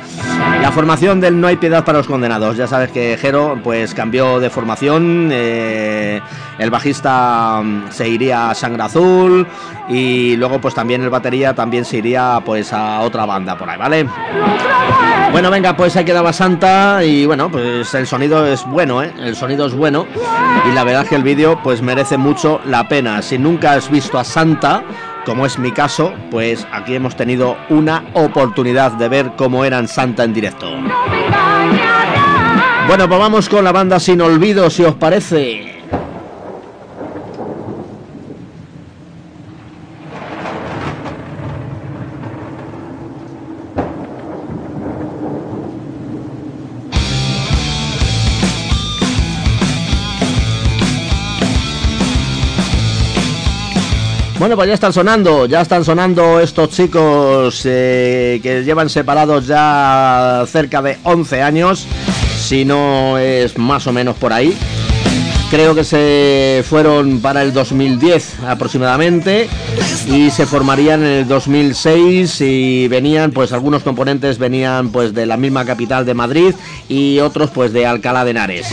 [0.60, 2.56] La formación del No hay piedad para los condenados.
[2.56, 5.30] Ya sabes que Jero, pues cambió de formación.
[5.32, 6.20] eh,
[6.58, 9.46] el bajista mm, se iría a Sangre Azul
[9.88, 13.78] y luego, pues también el batería también se iría, pues a otra banda por ahí,
[13.78, 14.06] ¿vale?
[15.34, 19.12] Bueno, venga, pues ahí quedaba Santa y bueno, pues el sonido es bueno, ¿eh?
[19.18, 20.06] El sonido es bueno
[20.64, 23.20] y la verdad es que el vídeo pues merece mucho la pena.
[23.20, 24.84] Si nunca has visto a Santa,
[25.26, 30.22] como es mi caso, pues aquí hemos tenido una oportunidad de ver cómo eran Santa
[30.22, 30.70] en directo.
[32.86, 35.73] Bueno, pues vamos con la banda Sin Olvido, si os parece.
[54.44, 60.44] Bueno, pues ya están sonando, ya están sonando estos chicos eh, que llevan separados ya
[60.46, 61.86] cerca de 11 años,
[62.36, 64.54] si no es más o menos por ahí.
[65.50, 69.48] Creo que se fueron para el 2010 aproximadamente
[70.08, 75.38] y se formarían en el 2006 y venían, pues algunos componentes venían pues de la
[75.38, 76.54] misma capital de Madrid
[76.86, 78.66] y otros pues de Alcalá de Henares.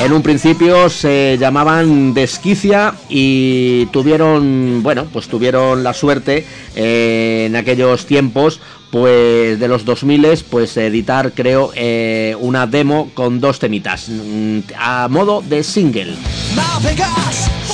[0.00, 7.56] En un principio se llamaban Desquicia y tuvieron, bueno, pues tuvieron la suerte eh, en
[7.56, 8.60] aquellos tiempos,
[8.90, 15.08] pues de los 2000 pues editar creo eh, una demo con dos temitas mm, a
[15.08, 16.14] modo de single.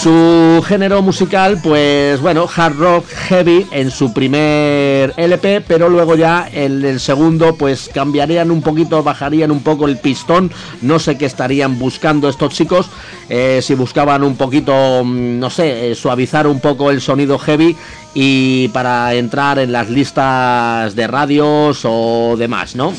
[0.05, 6.47] Su género musical, pues bueno, hard rock heavy en su primer LP, pero luego ya
[6.53, 10.51] en el segundo, pues cambiarían un poquito, bajarían un poco el pistón.
[10.83, 12.91] No sé qué estarían buscando estos chicos,
[13.31, 17.75] eh, si buscaban un poquito, mm, no sé, eh, suavizar un poco el sonido heavy
[18.13, 22.93] y para entrar en las listas de radios o demás, ¿no?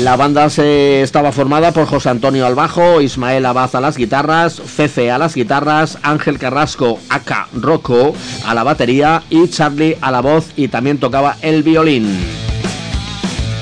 [0.00, 4.58] La banda se estaba formada por José Antonio al bajo, Ismael Abad a las guitarras,
[4.58, 8.14] Fefe a las guitarras, Ángel Carrasco aka Rocco
[8.46, 12.18] a la batería y Charlie a la voz y también tocaba el violín.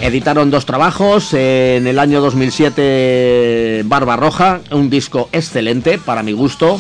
[0.01, 6.79] Editaron dos trabajos, en el año 2007 Barba Roja, un disco excelente para mi gusto.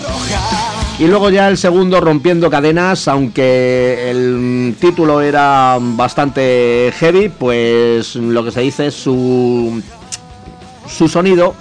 [0.98, 8.42] Y luego ya el segundo Rompiendo Cadenas, aunque el título era bastante heavy, pues lo
[8.42, 9.80] que se dice es su,
[10.88, 11.54] su sonido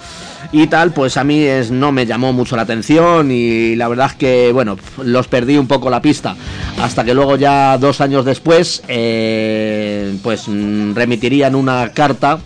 [0.50, 4.06] y tal, pues a mí es, no me llamó mucho la atención y la verdad
[4.10, 6.34] es que, bueno, los perdí un poco la pista.
[6.80, 12.40] Hasta que luego ya dos años después, eh, pues mm, remitirían una carta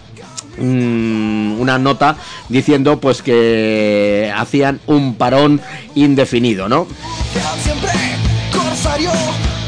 [0.59, 2.17] mm, una nota
[2.49, 5.61] diciendo pues que hacían un parón
[5.95, 6.87] indefinido, ¿no?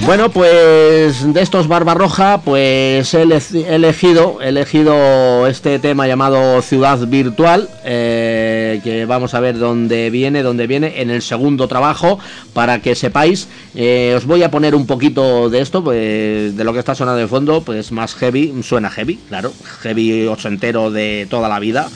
[0.06, 6.60] Bueno, pues de estos Barbarroja, pues he ele- he elegido, he elegido este tema llamado
[6.60, 12.18] Ciudad Virtual, eh, que vamos a ver dónde viene, dónde viene en el segundo trabajo,
[12.52, 13.48] para que sepáis.
[13.74, 17.20] Eh, os voy a poner un poquito de esto, pues, de lo que está sonando
[17.20, 19.52] de fondo, pues más heavy, suena heavy, claro,
[19.82, 21.88] heavy ochentero de toda la vida.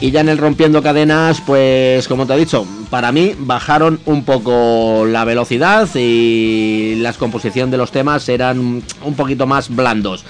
[0.00, 4.24] Y ya en el rompiendo cadenas, pues como te he dicho, para mí bajaron un
[4.24, 10.24] poco la velocidad y la composición de los temas eran un poquito más blandos.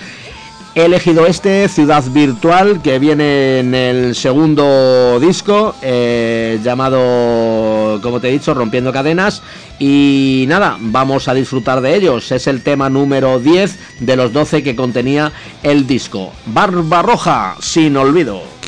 [0.75, 8.29] He elegido este, Ciudad Virtual, que viene en el segundo disco, eh, llamado, como te
[8.29, 9.43] he dicho, Rompiendo Cadenas.
[9.81, 12.31] Y nada, vamos a disfrutar de ellos.
[12.31, 15.33] Es el tema número 10 de los 12 que contenía
[15.65, 16.33] el disco.
[16.47, 18.60] Barba Roja, sin olvido.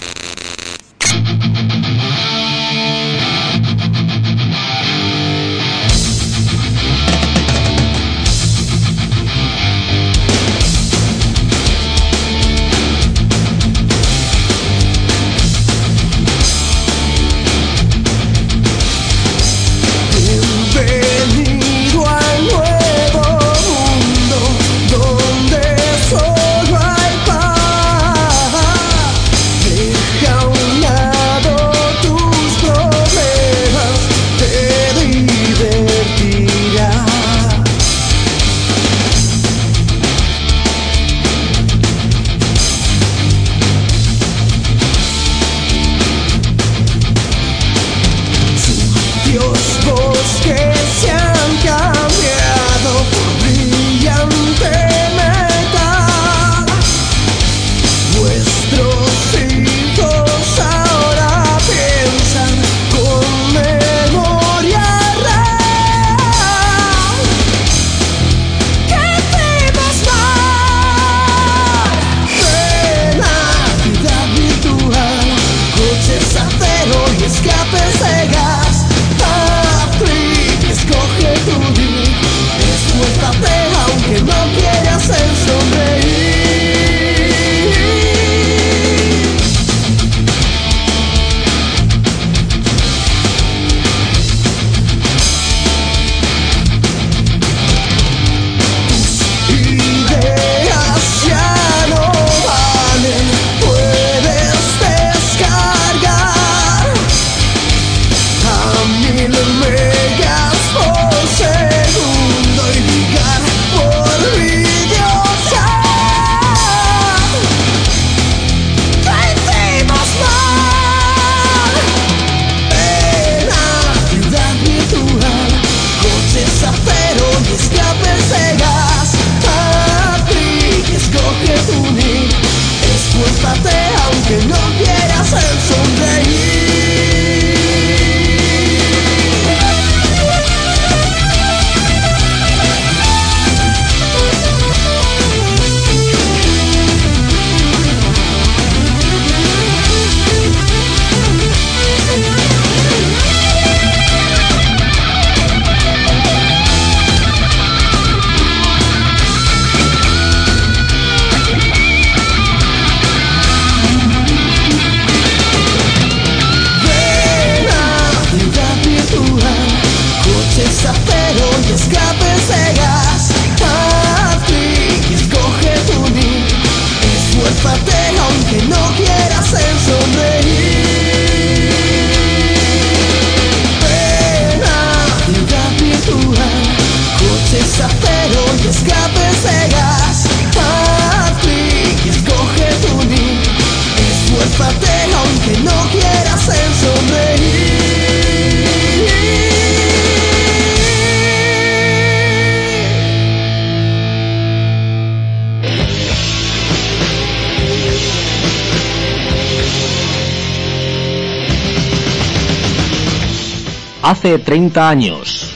[214.32, 215.52] Hace 30 años.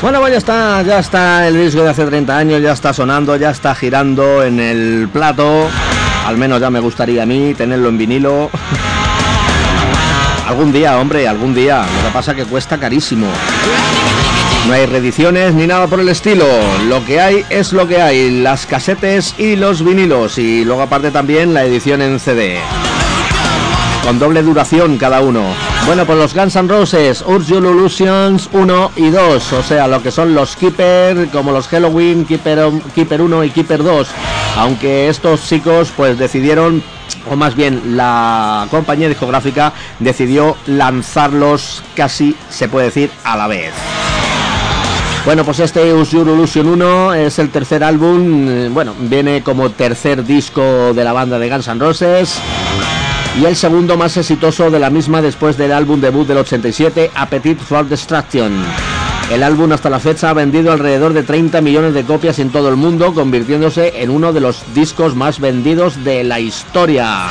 [0.00, 3.36] Bueno, pues ya está, ya está el disco de hace 30 años, ya está sonando,
[3.36, 5.68] ya está girando en el plato.
[6.24, 8.48] Al menos ya me gustaría a mí tenerlo en vinilo.
[10.60, 11.86] Algún día, hombre, algún día.
[11.96, 13.26] Lo que pasa que cuesta carísimo.
[14.68, 16.44] No hay reediciones ni nada por el estilo.
[16.86, 18.42] Lo que hay es lo que hay.
[18.42, 20.36] Las casetes y los vinilos.
[20.36, 22.58] Y luego aparte también la edición en CD.
[24.04, 25.44] Con doble duración cada uno.
[25.86, 29.52] Bueno, pues los Guns N' Roses, Your Illusions 1 y 2.
[29.54, 33.82] O sea, lo que son los Keeper, como los Halloween, Keeper, Keeper 1 y Keeper
[33.82, 34.08] 2.
[34.58, 36.82] Aunque estos chicos pues decidieron
[37.30, 43.72] o más bien la compañía discográfica decidió lanzarlos casi se puede decir a la vez.
[45.24, 49.70] Bueno, pues este Use Your Illusion 1 es el tercer álbum, eh, bueno, viene como
[49.70, 52.40] tercer disco de la banda de Guns N' Roses
[53.38, 57.62] y el segundo más exitoso de la misma después del álbum debut del 87, Appetite
[57.62, 58.64] for Destruction.
[59.30, 62.68] El álbum hasta la fecha ha vendido alrededor de 30 millones de copias en todo
[62.68, 67.28] el mundo, convirtiéndose en uno de los discos más vendidos de la historia.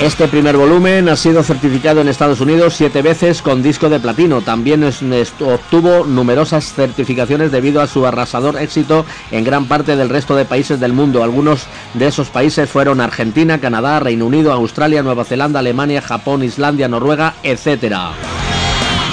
[0.00, 4.40] Este primer volumen ha sido certificado en Estados Unidos siete veces con disco de platino.
[4.40, 10.46] También obtuvo numerosas certificaciones debido a su arrasador éxito en gran parte del resto de
[10.46, 11.22] países del mundo.
[11.22, 16.88] Algunos de esos países fueron Argentina, Canadá, Reino Unido, Australia, Nueva Zelanda, Alemania, Japón, Islandia,
[16.88, 18.12] Noruega, etcétera.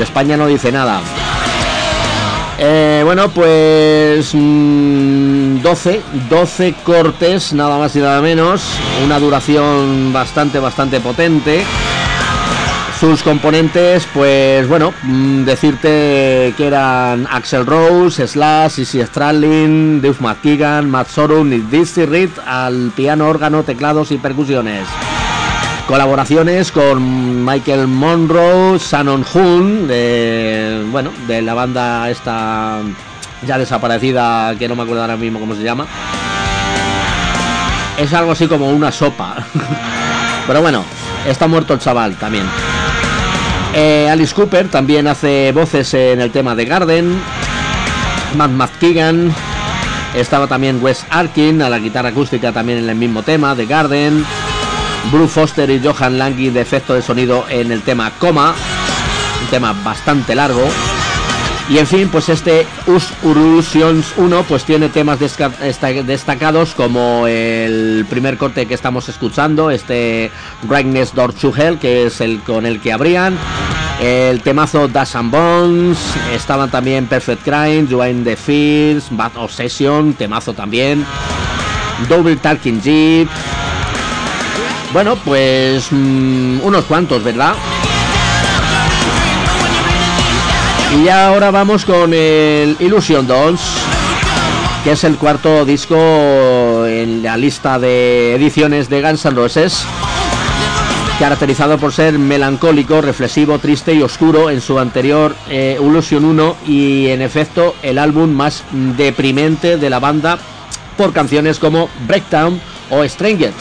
[0.03, 1.01] España no dice nada.
[2.61, 8.61] Eh, bueno, pues mm, 12, 12 cortes, nada más y nada menos.
[9.05, 11.63] Una duración bastante, bastante potente.
[12.99, 20.89] Sus componentes, pues bueno, mm, decirte que eran Axel Rose, Slash, Izzy Stradlin, Duff McKagan,
[20.89, 24.85] Matt Sorum Dizzy Reed al piano, órgano, teclados y percusiones.
[25.89, 32.77] Colaboraciones con Michael Monroe, Shannon Hoon, de, bueno, de la banda esta
[33.41, 35.87] ya desaparecida, que no me acuerdo ahora mismo cómo se llama.
[37.97, 39.37] Es algo así como una sopa.
[40.47, 40.85] Pero bueno,
[41.27, 42.45] está muerto el chaval también.
[43.73, 47.19] Eh, Alice Cooper también hace voces en el tema de Garden.
[48.37, 49.33] Matt McKeegan.
[50.13, 54.23] Estaba también Wes Arkin a la guitarra acústica también en el mismo tema de Garden.
[55.11, 58.53] Bruce Foster y Johan Lange de efecto de sonido en el tema Coma.
[59.41, 60.63] Un tema bastante largo.
[61.69, 68.37] Y en fin, pues este Us Illusions 1 pues tiene temas destacados como el primer
[68.37, 70.31] corte que estamos escuchando, este
[70.63, 73.37] Brightness Door to Hell, que es el con el que abrían.
[74.01, 75.99] El temazo Dash and Bones,
[76.33, 81.05] estaban también Perfect Crime, Join the Fields, Bad Obsession, temazo también.
[82.07, 83.29] Double Talking Jeep.
[84.91, 87.53] Bueno, pues mm, unos cuantos, ¿verdad?
[91.03, 93.61] Y ahora vamos con el Illusion Dolls,
[94.83, 99.85] que es el cuarto disco en la lista de ediciones de Guns N' Roses,
[101.19, 107.09] caracterizado por ser melancólico, reflexivo, triste y oscuro en su anterior eh, Illusion 1 y
[107.09, 110.39] en efecto el álbum más deprimente de la banda
[110.97, 112.59] por canciones como Breakdown
[112.89, 113.53] o Stranger.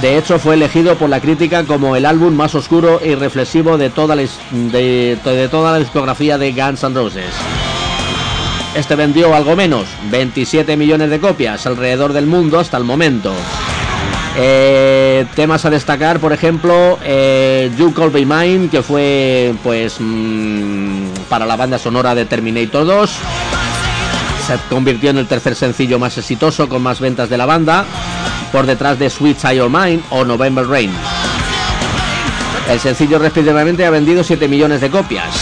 [0.00, 3.90] De hecho, fue elegido por la crítica como el álbum más oscuro y reflexivo de
[3.90, 7.32] toda la, discografía de Guns N' Roses.
[8.74, 13.32] Este vendió algo menos, 27 millones de copias alrededor del mundo hasta el momento.
[14.34, 21.08] Eh, temas a destacar, por ejemplo, eh, You Call Be Mine, que fue pues mm,
[21.28, 23.10] para la banda sonora de Terminator 2.
[24.46, 27.84] Se convirtió en el tercer sencillo más exitoso con más ventas de la banda,
[28.52, 30.92] por detrás de Sweet Child Mine o November Rain.
[32.68, 35.34] El sencillo respectivamente ha vendido 7 millones de copias.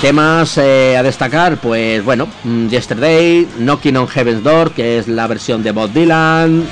[0.00, 1.56] ¿Qué más eh, a destacar?
[1.56, 6.66] Pues bueno, mm, Yesterday, Knocking on Heaven's Door, que es la versión de Bob Dylan,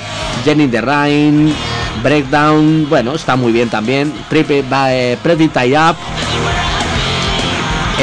[0.45, 1.53] Jenny the Rain,
[2.03, 5.95] Breakdown, bueno, está muy bien también, Pretty, Tie Up,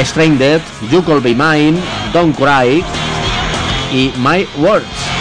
[0.03, 1.79] Stranded, You Call Be Mine,
[2.11, 2.83] Don't Cry
[3.93, 5.12] y My Words.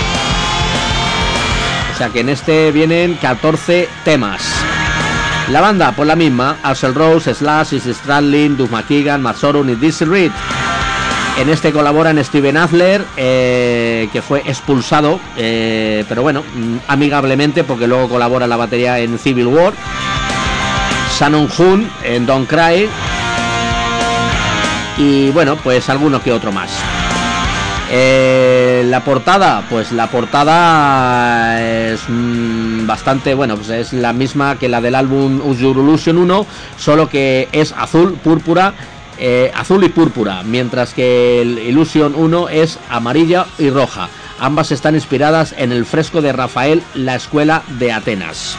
[2.02, 4.42] Sea que en este vienen 14 temas.
[5.50, 9.76] La banda, por la misma, Axel Rose, Slash, Izzy Stradlin, Duff McKagan, Matt Sorum y
[9.76, 10.32] Dizzy Reed.
[11.38, 17.86] En este colaboran Steven Adler, eh, que fue expulsado, eh, pero bueno, mm, amigablemente, porque
[17.86, 19.72] luego colabora la batería en Civil War.
[21.16, 22.88] Shannon Hoon en Don't Cry.
[24.98, 26.72] Y bueno, pues alguno que otro más.
[27.94, 34.70] Eh, la portada, pues la portada es mm, bastante, bueno, pues es la misma que
[34.70, 36.46] la del álbum Illusion 1,
[36.78, 38.72] solo que es azul, púrpura,
[39.18, 44.08] eh, azul y púrpura, mientras que el Illusion 1 es amarilla y roja.
[44.40, 48.56] Ambas están inspiradas en el fresco de Rafael, la escuela de Atenas.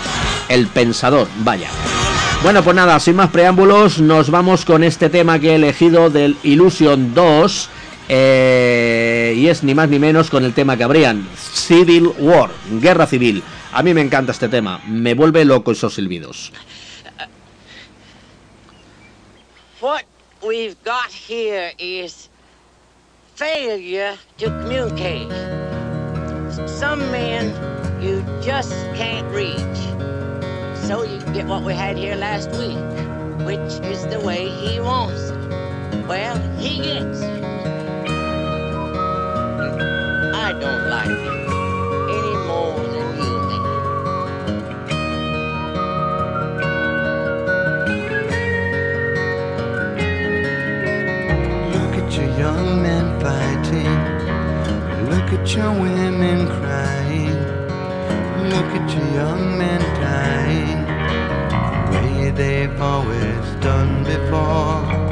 [0.48, 1.70] El pensador, vaya.
[2.44, 6.38] Bueno, pues nada, sin más preámbulos, nos vamos con este tema que he elegido del
[6.44, 7.70] Illusion 2.
[8.10, 12.50] Eh, y es ni más ni menos con el tema que habrían Civil War,
[12.82, 13.44] guerra civil.
[13.72, 16.52] A mí me encanta este tema, me vuelve loco esos silbidos.
[19.82, 20.04] What
[20.42, 22.30] we've got here is
[23.36, 25.30] failure to communicate.
[26.68, 27.54] Some men
[28.02, 29.80] you just can't reach.
[30.88, 32.78] So you get what we had here last week,
[33.46, 36.08] which is the way he wants it.
[36.08, 37.83] Well, he gets it.
[39.66, 41.48] I don't like it
[42.18, 43.62] any more than you do.
[51.74, 53.94] Look at your young men fighting.
[55.10, 57.38] Look at your women crying.
[58.50, 60.82] Look at your young men dying.
[61.92, 65.03] The way they've always done before.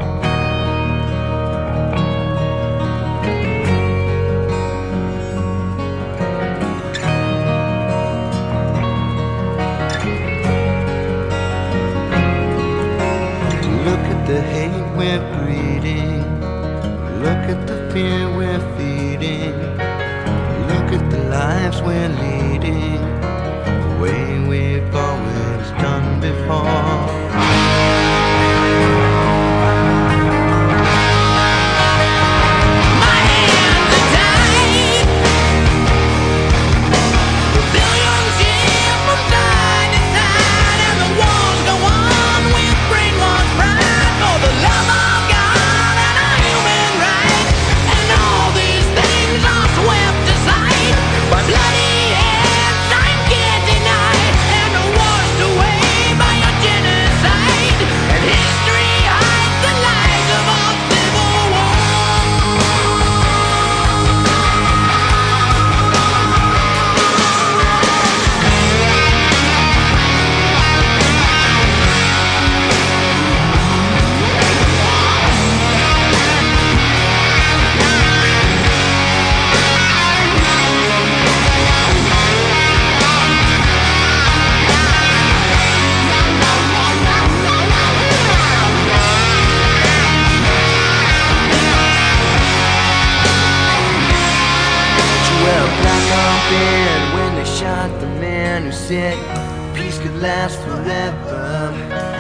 [14.31, 16.21] The hate we're breeding.
[17.19, 19.51] Look at the fear we're feeding.
[20.71, 23.01] Look at the lives we're leading.
[23.83, 27.20] The way we've always done before.
[100.83, 101.71] Forever.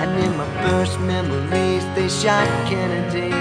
[0.01, 3.33] And in my first memories, they shot Kennedy.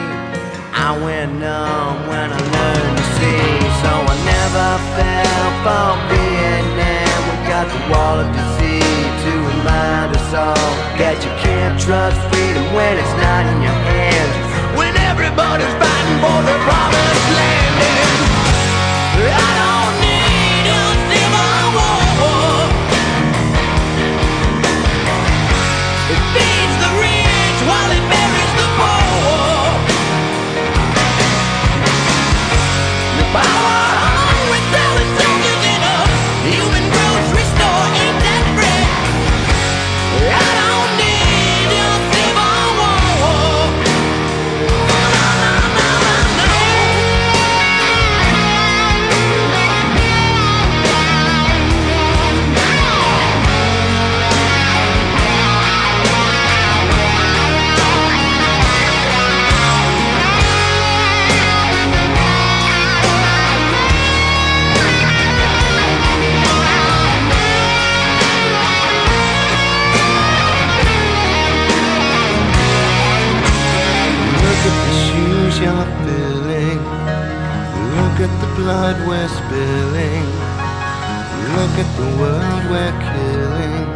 [0.72, 3.52] I went numb when I learned to see,
[3.82, 7.18] so I never fell for Vietnam.
[7.28, 10.70] We got the wall of disease to remind us all
[11.00, 14.36] that you can't trust freedom when it's not in your hands.
[14.78, 18.09] when everybody's fighting for the promised land.
[78.70, 80.26] blood we're spilling.
[81.56, 83.89] Look at the world we're killing.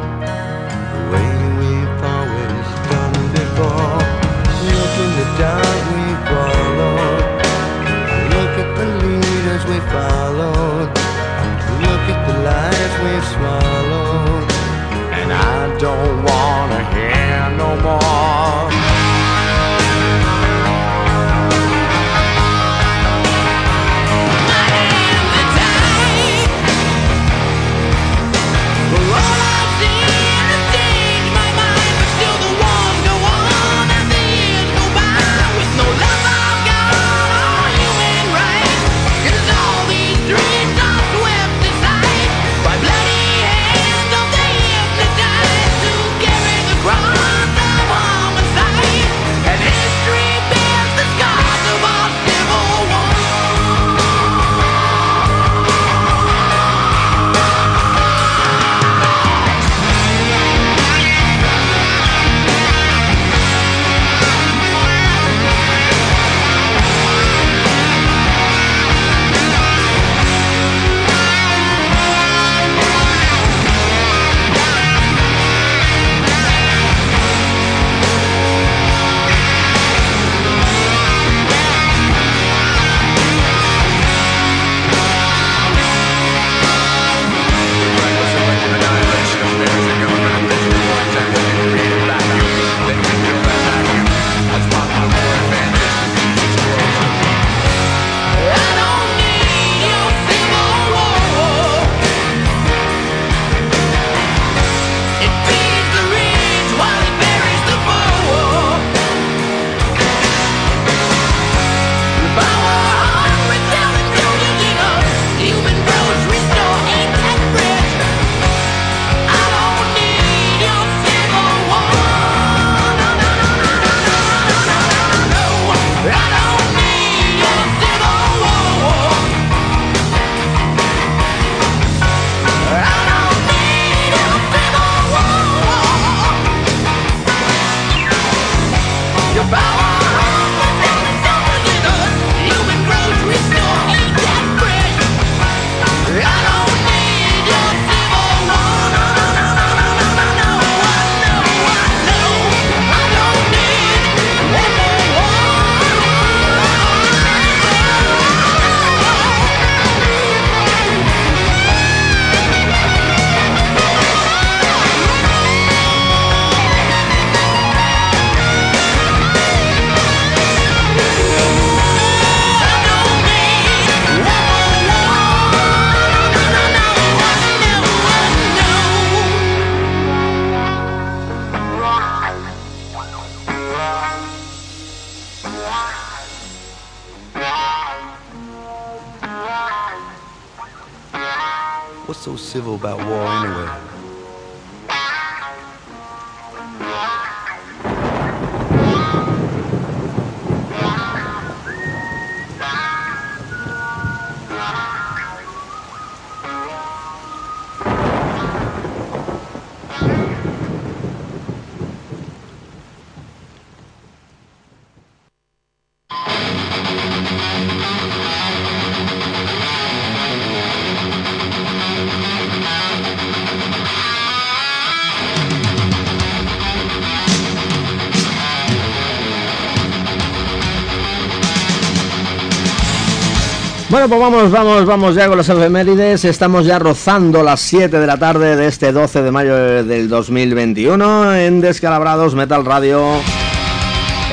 [234.07, 236.27] Pues vamos, vamos, vamos ya con las efemérides.
[236.27, 241.35] Estamos ya rozando las 7 de la tarde de este 12 de mayo del 2021
[241.37, 243.03] en Descalabrados Metal Radio.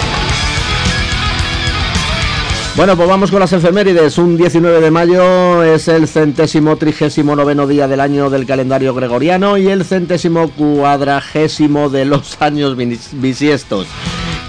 [2.75, 4.17] Bueno, pues vamos con las efemérides.
[4.17, 9.57] Un 19 de mayo es el centésimo trigésimo noveno día del año del calendario gregoriano
[9.57, 13.85] y el centésimo cuadragésimo de los años bis- bisiestos.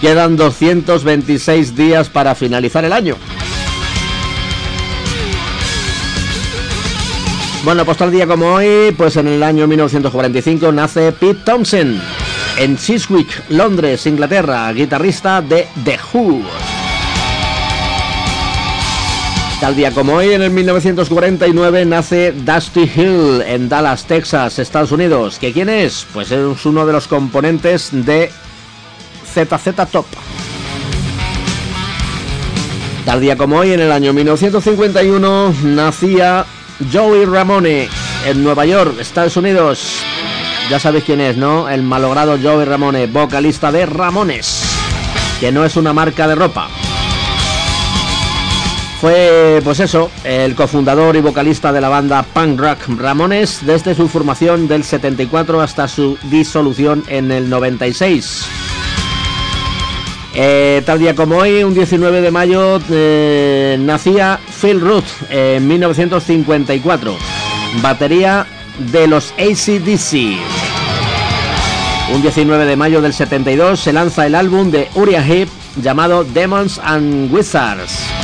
[0.00, 3.16] Quedan 226 días para finalizar el año.
[7.62, 12.00] Bueno, pues tal día como hoy, pues en el año 1945 nace Pete Thompson
[12.58, 16.42] en Chiswick, Londres, Inglaterra, guitarrista de The Who.
[19.64, 25.38] Tal día como hoy, en el 1949, nace Dusty Hill en Dallas, Texas, Estados Unidos.
[25.38, 26.06] ¿Que quién es?
[26.12, 28.30] Pues es uno de los componentes de
[29.24, 30.04] ZZ Top.
[33.06, 36.44] Tal día como hoy, en el año 1951, nacía
[36.92, 37.88] Joey Ramone
[38.26, 39.94] en Nueva York, Estados Unidos.
[40.68, 41.70] Ya sabéis quién es, ¿no?
[41.70, 44.62] El malogrado Joey Ramone, vocalista de Ramones,
[45.40, 46.68] que no es una marca de ropa.
[49.04, 54.08] Fue, pues eso, el cofundador y vocalista de la banda punk rock Ramones desde su
[54.08, 58.46] formación del 74 hasta su disolución en el 96.
[60.32, 67.14] Eh, tal día como hoy, un 19 de mayo, eh, nacía Phil Ruth en 1954,
[67.82, 68.46] batería
[68.90, 70.38] de los ACDC.
[72.14, 76.80] Un 19 de mayo del 72 se lanza el álbum de Uriah Heep llamado Demons
[76.82, 78.23] and Wizards.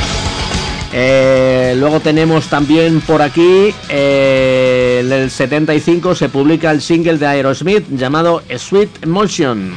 [0.93, 7.27] Eh, luego tenemos también por aquí, eh, en el 75 se publica el single de
[7.27, 9.73] Aerosmith llamado Sweet Emotion.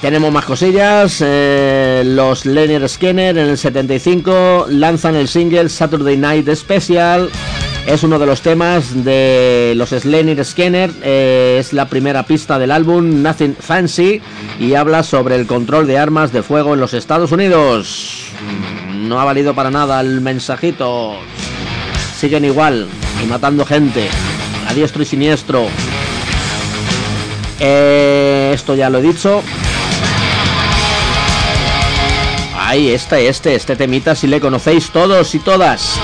[0.00, 1.22] Tenemos más cosillas.
[1.24, 7.30] eh, los Leonard Skinner en el 75 lanzan el single Saturday Night Special.
[7.86, 10.90] Es uno de los temas de los Leonard Skinner.
[11.02, 14.22] eh, es la primera pista del álbum Nothing Fancy
[14.58, 18.24] y habla sobre el control de armas de fuego en los Estados Unidos.
[18.94, 21.16] No ha valido para nada el mensajito.
[22.18, 22.88] Siguen igual
[23.22, 24.08] y matando gente
[24.66, 25.66] a diestro y siniestro.
[27.60, 29.42] Eh, esto ya lo he dicho.
[32.58, 36.00] Ay, este, este, este temita si le conocéis todos y todas.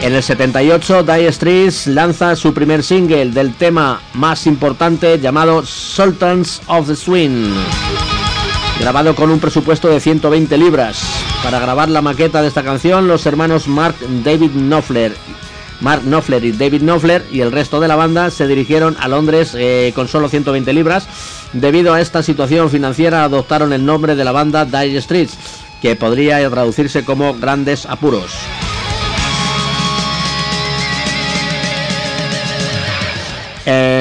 [0.00, 6.62] En el 78, Dire Straits lanza su primer single del tema más importante llamado Sultans
[6.66, 7.52] of the Swing.
[8.80, 11.02] Grabado con un presupuesto de 120 libras.
[11.42, 15.14] Para grabar la maqueta de esta canción, los hermanos Mark David Knopfler
[15.80, 19.54] Mark Knopfler y David Knopfler y el resto de la banda se dirigieron a Londres
[19.56, 21.06] eh, con solo 120 libras.
[21.52, 25.38] Debido a esta situación financiera adoptaron el nombre de la banda Dire Straits,
[25.80, 28.32] que podría traducirse como grandes apuros.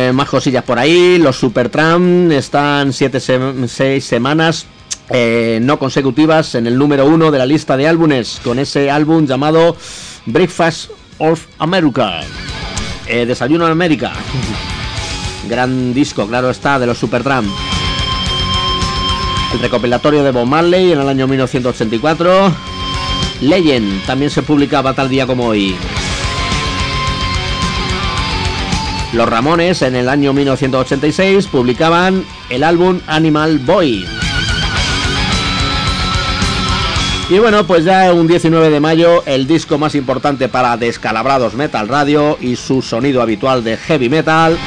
[0.08, 1.18] Eh, más cosillas por ahí.
[1.18, 4.66] Los Supertramp están 6 semanas
[5.10, 9.26] eh, no consecutivas en el número uno de la lista de álbumes, con ese álbum
[9.26, 9.76] llamado
[10.26, 12.22] Breakfast of America.
[13.06, 14.14] Eh, Desayuno en América.
[15.50, 17.50] Gran disco, claro está, de los Supertramp.
[19.54, 22.54] El recopilatorio de Bob Marley en el año 1984.
[23.42, 25.76] Legend también se publicaba tal día como hoy.
[29.14, 34.06] Los Ramones en el año 1986 publicaban el álbum Animal Boy.
[37.30, 41.88] Y bueno, pues ya un 19 de mayo, el disco más importante para Descalabrados Metal
[41.88, 44.58] Radio y su sonido habitual de heavy metal,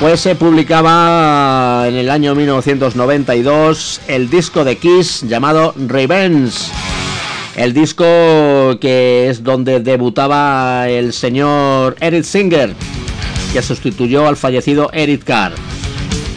[0.00, 6.70] pues se publicaba en el año 1992 el disco de Kiss llamado Revenge.
[7.56, 8.04] El disco
[8.80, 12.76] que es donde debutaba el señor Eric Singer,
[13.52, 15.52] que sustituyó al fallecido Eric Carr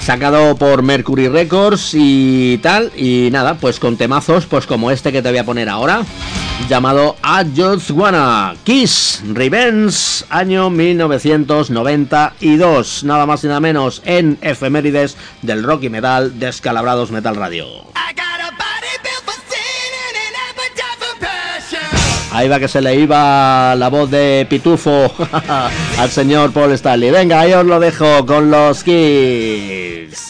[0.09, 2.91] sacado por Mercury Records y tal.
[2.97, 6.01] Y nada, pues con temazos, pues como este que te voy a poner ahora,
[6.67, 13.03] llamado I Just Wanna Kiss Revenge, año 1992.
[13.03, 17.67] Nada más y nada menos en efemérides del rock y metal Descalabrados Metal Radio.
[22.39, 25.13] Ahí va que se le iba la voz de pitufo
[25.97, 27.11] al señor Paul Stanley.
[27.11, 30.28] Venga, ahí os lo dejo con los Kiss.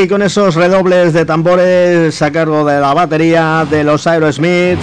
[0.00, 4.78] Ahí con esos redobles de tambores a de la batería de los Aerosmith,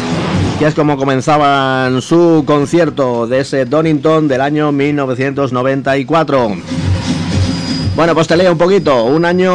[0.60, 6.58] que es como comenzaban su concierto de ese Donington del año 1994.
[7.96, 9.06] Bueno, pues te leo un poquito.
[9.06, 9.52] Un año,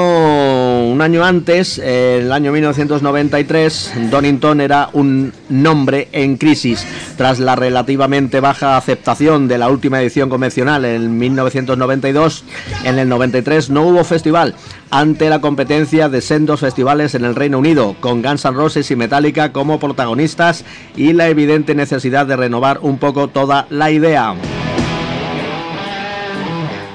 [1.03, 6.87] año antes, en el año 1993, Donington era un nombre en crisis.
[7.17, 12.45] Tras la relativamente baja aceptación de la última edición convencional en 1992,
[12.85, 14.55] en el 93 no hubo festival
[14.91, 18.97] ante la competencia de sendos festivales en el Reino Unido, con Guns N' Roses y
[18.97, 20.65] Metallica como protagonistas
[20.97, 24.35] y la evidente necesidad de renovar un poco toda la idea.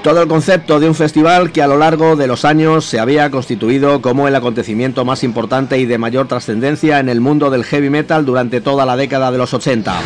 [0.02, 3.30] Todo el concepto de un festival que a lo largo de los años se había
[3.30, 7.90] constituido como el acontecimiento más importante y de mayor trascendencia en el mundo del heavy
[7.90, 10.00] metal durante toda la década de los 80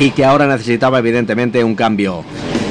[0.00, 2.24] y que ahora necesitaba evidentemente un cambio.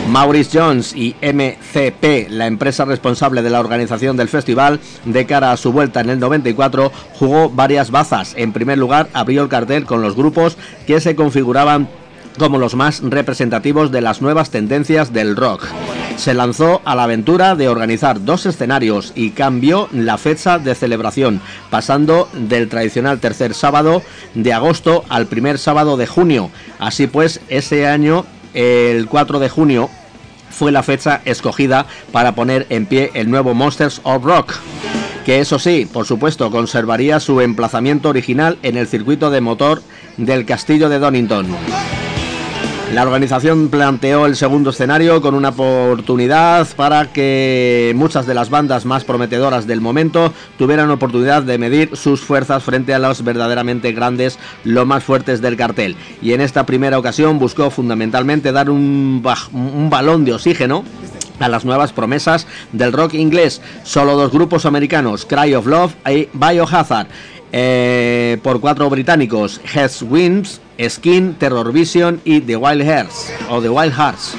[0.09, 5.57] Maurice Jones y MCP, la empresa responsable de la organización del festival, de cara a
[5.57, 8.33] su vuelta en el 94, jugó varias bazas.
[8.35, 10.57] En primer lugar, abrió el cartel con los grupos
[10.87, 11.87] que se configuraban
[12.39, 15.67] como los más representativos de las nuevas tendencias del rock.
[16.15, 21.41] Se lanzó a la aventura de organizar dos escenarios y cambió la fecha de celebración,
[21.69, 24.01] pasando del tradicional tercer sábado
[24.33, 26.49] de agosto al primer sábado de junio.
[26.79, 29.89] Así pues, ese año, el 4 de junio,
[30.49, 34.55] fue la fecha escogida para poner en pie el nuevo Monsters of Rock
[35.25, 39.83] que eso sí, por supuesto, conservaría su emplazamiento original en el circuito de motor
[40.17, 41.45] del castillo de Donington.
[42.93, 48.85] La organización planteó el segundo escenario con una oportunidad para que muchas de las bandas
[48.85, 54.39] más prometedoras del momento tuvieran oportunidad de medir sus fuerzas frente a los verdaderamente grandes,
[54.63, 55.97] los más fuertes del cartel.
[56.23, 60.83] Y en esta primera ocasión buscó fundamentalmente dar un, un balón de oxígeno
[61.39, 63.61] a las nuevas promesas del rock inglés.
[63.83, 67.07] Solo dos grupos americanos, Cry of Love y Biohazard.
[67.51, 73.69] Eh, por cuatro británicos, Heads Wins, Skin, Terror Vision y The Wild Hearts o The
[73.69, 74.35] Wild Hearts.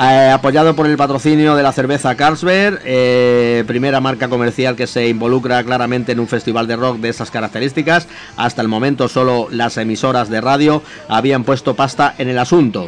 [0.00, 5.08] Eh, apoyado por el patrocinio de la cerveza Carlsberg, eh, primera marca comercial que se
[5.08, 8.08] involucra claramente en un festival de rock de esas características.
[8.36, 12.86] Hasta el momento solo las emisoras de radio habían puesto pasta en el asunto.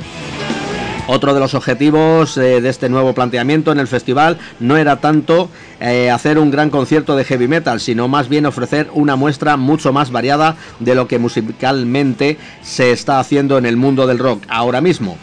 [1.09, 5.51] Otro de los objetivos de este nuevo planteamiento en el festival no era tanto
[5.83, 9.93] eh, hacer un gran concierto de heavy metal, sino más bien ofrecer una muestra mucho
[9.93, 14.81] más variada de lo que musicalmente se está haciendo en el mundo del rock ahora
[14.81, 15.19] mismo.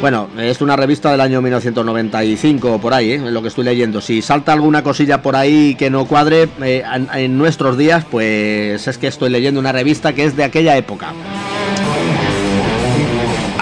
[0.00, 3.18] Bueno, es una revista del año 1995 por ahí, ¿eh?
[3.18, 4.00] lo que estoy leyendo.
[4.00, 8.88] Si salta alguna cosilla por ahí que no cuadre eh, en, en nuestros días, pues
[8.88, 11.12] es que estoy leyendo una revista que es de aquella época.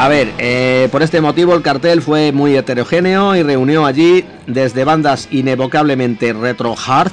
[0.01, 4.85] A ver, eh, por este motivo el cartel fue muy heterogéneo y reunió allí desde
[4.85, 7.13] bandas inevocablemente retro hard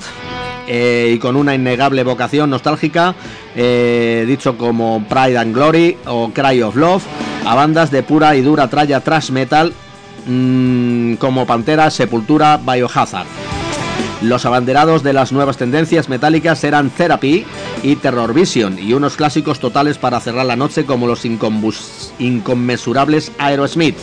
[0.69, 3.14] eh, y con una innegable vocación nostálgica,
[3.57, 7.03] eh, dicho como Pride and Glory o Cry of Love,
[7.45, 9.73] a bandas de pura y dura tralla trash metal
[10.26, 13.27] mm, como Pantera, Sepultura, Biohazard.
[14.22, 17.45] Los abanderados de las nuevas tendencias metálicas eran Therapy
[17.84, 23.98] y Terror Vision y unos clásicos totales para cerrar la noche como los inconmensurables Aerosmith.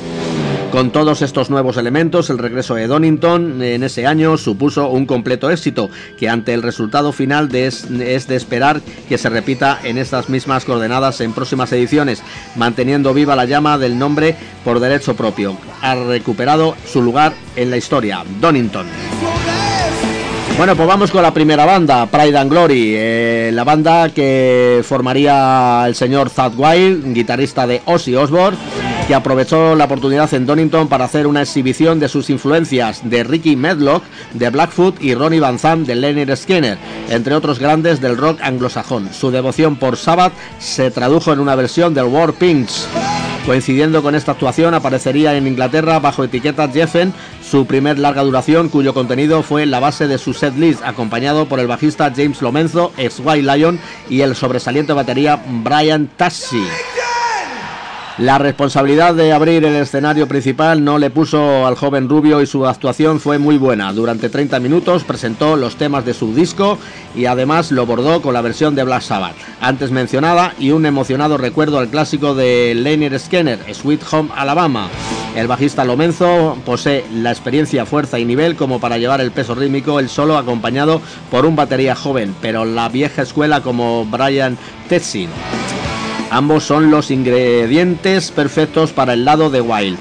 [0.70, 5.49] Con todos estos nuevos elementos, el regreso de Donington en ese año supuso un completo
[5.51, 5.89] éxito,
[6.19, 10.65] que ante el resultado final es, es de esperar que se repita en estas mismas
[10.65, 12.24] coordenadas en próximas ediciones,
[12.57, 14.35] manteniendo viva la llama del nombre
[14.65, 15.57] por derecho propio.
[15.81, 18.86] Ha recuperado su lugar en la historia, Donington.
[20.56, 25.82] Bueno, pues vamos con la primera banda, Pride and Glory, eh, la banda que formaría
[25.85, 28.56] el señor Thad Wild, guitarrista de Ozzy Osbourne,
[29.09, 33.56] que aprovechó la oportunidad en Donington para hacer una exhibición de sus influencias de Ricky
[33.56, 36.78] Medlock, de Blackfoot y Ronnie Van Zant de Leonard Skinner,
[37.10, 39.12] entre otros grandes del rock anglosajón.
[39.12, 42.89] Su devoción por Sabbath se tradujo en una versión del War Pinks.
[43.47, 47.12] Coincidiendo con esta actuación, aparecería en Inglaterra bajo etiqueta Jeffen
[47.43, 51.61] su primer larga duración, cuyo contenido fue la base de su set list, acompañado por
[51.61, 56.65] el bajista James Lomenzo, ex White Lion, y el sobresaliente batería Brian Tassi.
[58.19, 62.65] La responsabilidad de abrir el escenario principal no le puso al joven rubio y su
[62.65, 63.93] actuación fue muy buena.
[63.93, 66.78] Durante 30 minutos presentó los temas de su disco
[67.16, 71.39] y además lo bordó con la versión de Black Sabbath, antes mencionada, y un emocionado
[71.39, 74.89] recuerdo al clásico de Lanier Skinner, Sweet Home Alabama.
[75.35, 79.99] El bajista Lomenzo posee la experiencia, fuerza y nivel como para llevar el peso rítmico
[79.99, 81.01] el solo acompañado
[81.32, 84.57] por un batería joven, pero la vieja escuela como Brian
[84.89, 85.31] Tetsin.
[86.30, 89.98] Ambos son los ingredientes perfectos para el lado de Wild.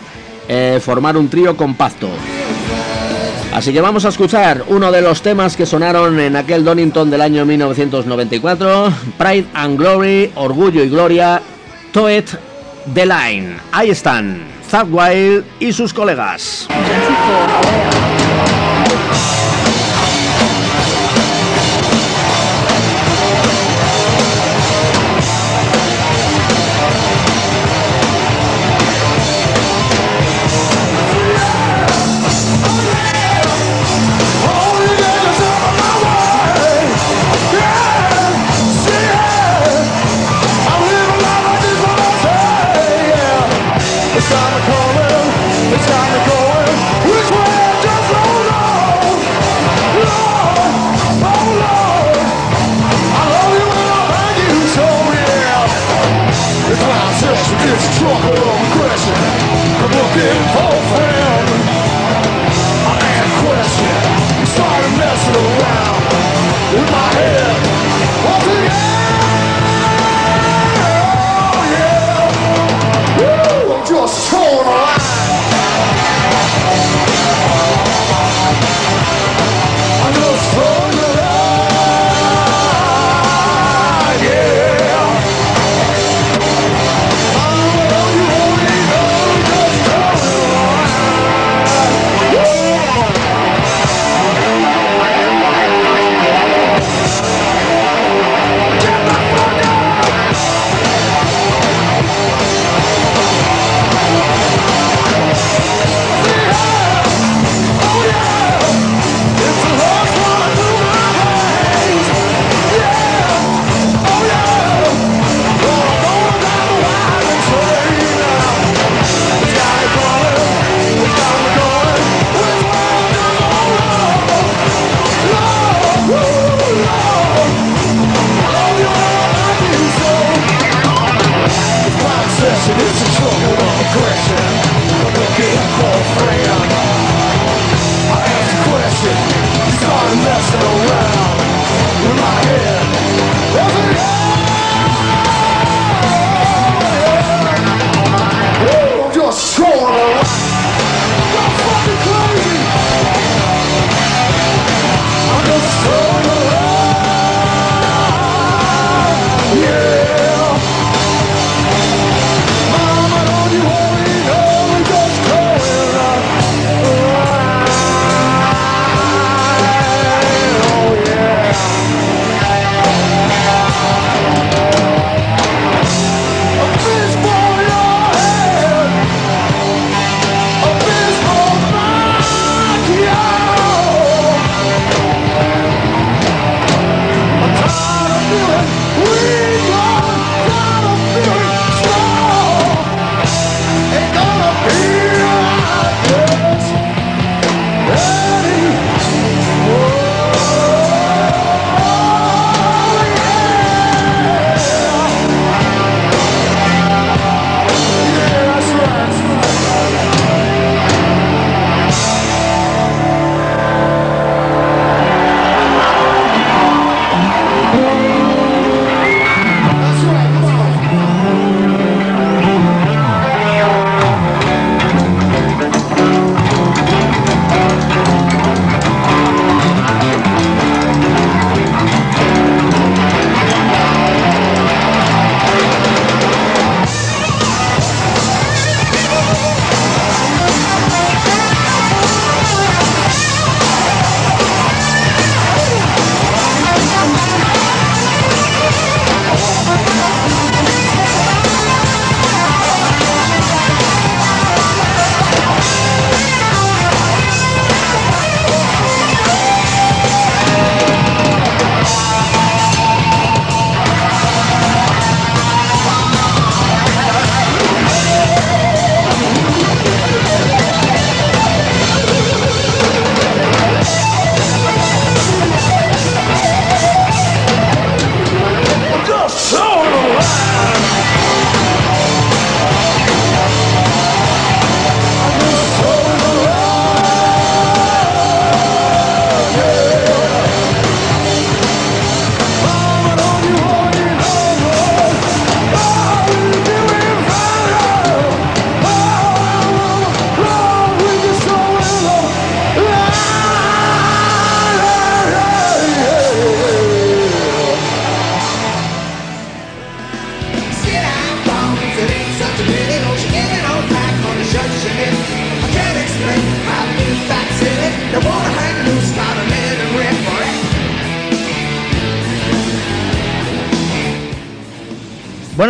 [0.48, 2.10] Eh, formar un trío compacto.
[3.54, 7.22] Así que vamos a escuchar uno de los temas que sonaron en aquel Donington del
[7.22, 11.40] año 1994, Pride and Glory, Orgullo y Gloria,
[11.92, 12.26] Toet
[12.96, 13.58] The Line.
[13.72, 16.68] Ahí están, Zach Wild y sus colegas.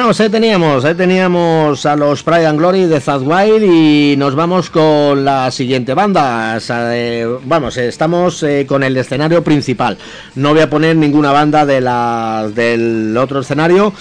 [0.03, 4.69] Pues ahí teníamos, ahí teníamos a los Pride and Glory de Zadwild y nos vamos
[4.69, 6.57] con la siguiente banda.
[6.57, 9.97] O eh, vamos, eh, estamos eh, con el escenario principal.
[10.35, 13.93] No voy a poner ninguna banda de la, del otro escenario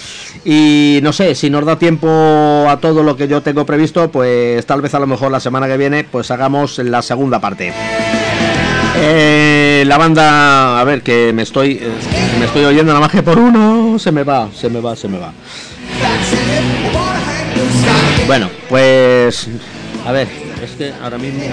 [0.43, 4.65] y no sé, si nos da tiempo a todo lo que yo tengo previsto, pues
[4.65, 7.73] tal vez a lo mejor la semana que viene pues hagamos la segunda parte.
[9.85, 11.79] La banda, a ver, que me estoy,
[12.39, 15.07] me estoy oyendo nada más que por uno, se me va, se me va, se
[15.07, 15.33] me va.
[18.27, 19.47] Bueno, pues,
[20.05, 20.27] a ver,
[20.61, 21.43] es que ahora mismo.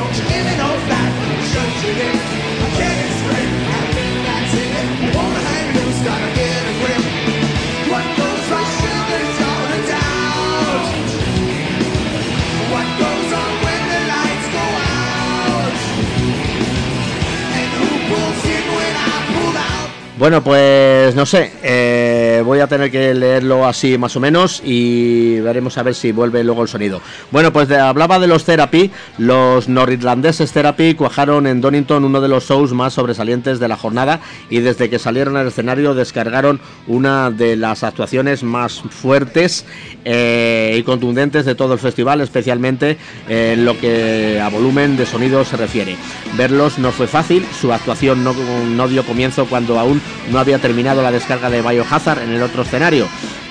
[20.21, 25.41] Bueno, pues no sé, eh, voy a tener que leerlo así más o menos y
[25.41, 27.01] veremos a ver si vuelve luego el sonido.
[27.31, 32.45] Bueno, pues hablaba de los Therapy, los norirlandeses Therapy cuajaron en Donington uno de los
[32.47, 34.21] shows más sobresalientes de la jornada
[34.51, 39.65] y desde que salieron al escenario descargaron una de las actuaciones más fuertes
[40.05, 45.47] eh, y contundentes de todo el festival, especialmente en lo que a volumen de sonido
[45.47, 45.97] se refiere.
[46.37, 51.12] Verlos no fue fácil, su actuación no dio comienzo cuando aún no había terminado la
[51.12, 53.07] descarga de Biohazard en el otro escenario.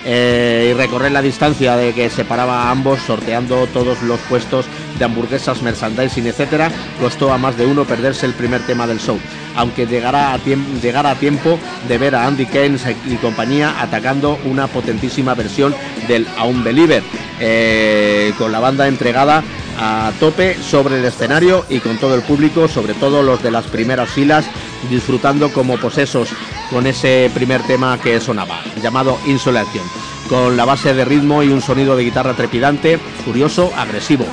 [0.05, 4.65] eh, y recorrer la distancia de que separaba a ambos sorteando todos los puestos
[4.97, 9.19] de hamburguesas, merchandising, etcétera, costó a más de uno perderse el primer tema del show,
[9.55, 10.39] aunque llegara a,
[10.81, 15.75] llegara a tiempo de ver a Andy Keynes y compañía atacando una potentísima versión
[16.07, 17.03] del Unbeliever,
[17.39, 19.43] eh, con la banda entregada
[19.81, 23.65] a tope sobre el escenario y con todo el público, sobre todo los de las
[23.67, 24.45] primeras filas,
[24.89, 26.29] disfrutando como posesos
[26.69, 29.85] con ese primer tema que sonaba, llamado Insolación,
[30.27, 34.25] con la base de ritmo y un sonido de guitarra trepidante, furioso, agresivo.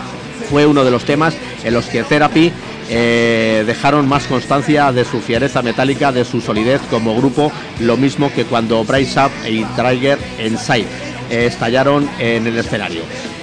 [0.50, 2.52] Fue uno de los temas en los que Therapy
[2.88, 7.50] eh, dejaron más constancia de su fiereza metálica, de su solidez como grupo,
[7.80, 10.86] lo mismo que cuando Bryce Up y Trigger Inside
[11.30, 13.02] eh, estallaron en el escenario.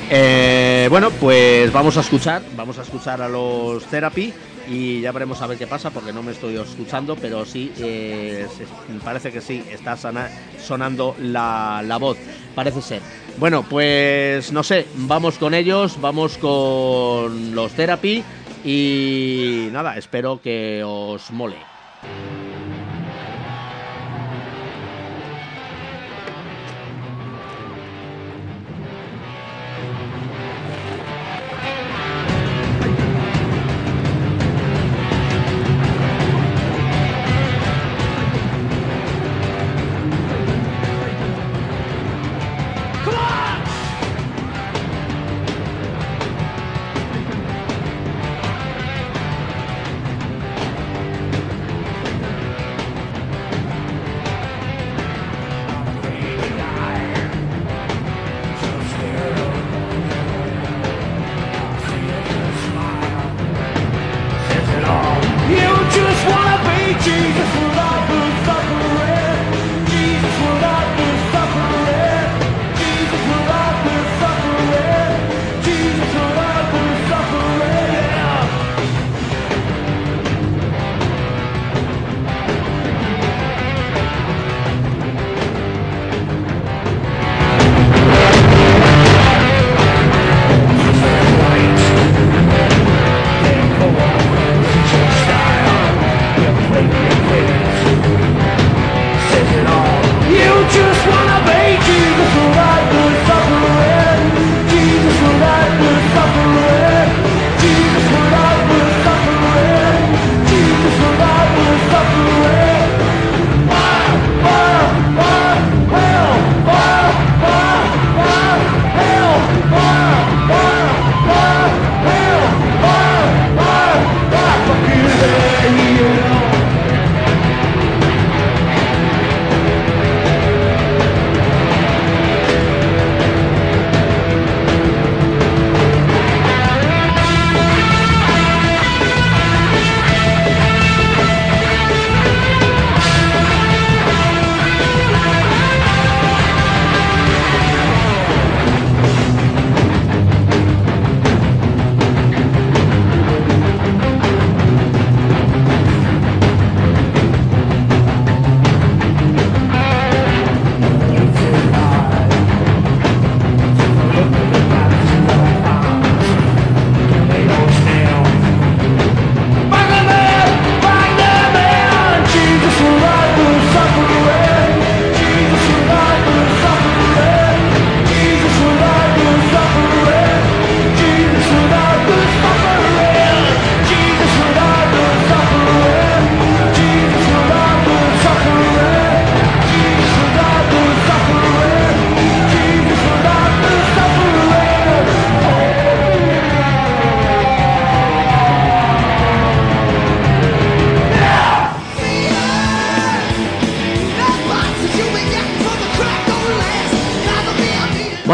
[0.10, 4.34] Eh, bueno, pues vamos a escuchar, vamos a escuchar a los Therapy
[4.68, 8.48] y ya veremos a ver qué pasa porque no me estoy escuchando, pero sí, eh,
[9.04, 9.98] parece que sí, está
[10.58, 12.18] sonando la, la voz,
[12.56, 13.02] parece ser.
[13.38, 18.24] Bueno, pues no sé, vamos con ellos, vamos con los Therapy
[18.64, 21.58] y nada, espero que os mole.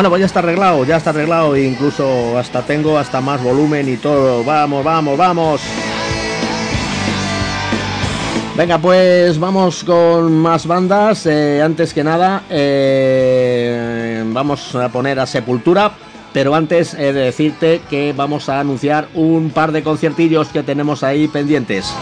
[0.09, 3.87] Bueno, pues ya está arreglado, ya está arreglado, e incluso hasta tengo hasta más volumen
[3.87, 4.43] y todo.
[4.43, 5.61] Vamos, vamos, vamos.
[8.57, 11.27] Venga, pues vamos con más bandas.
[11.27, 15.91] Eh, antes que nada, eh, vamos a poner a Sepultura.
[16.33, 21.03] Pero antes he de decirte que vamos a anunciar un par de conciertillos que tenemos
[21.03, 21.93] ahí pendientes.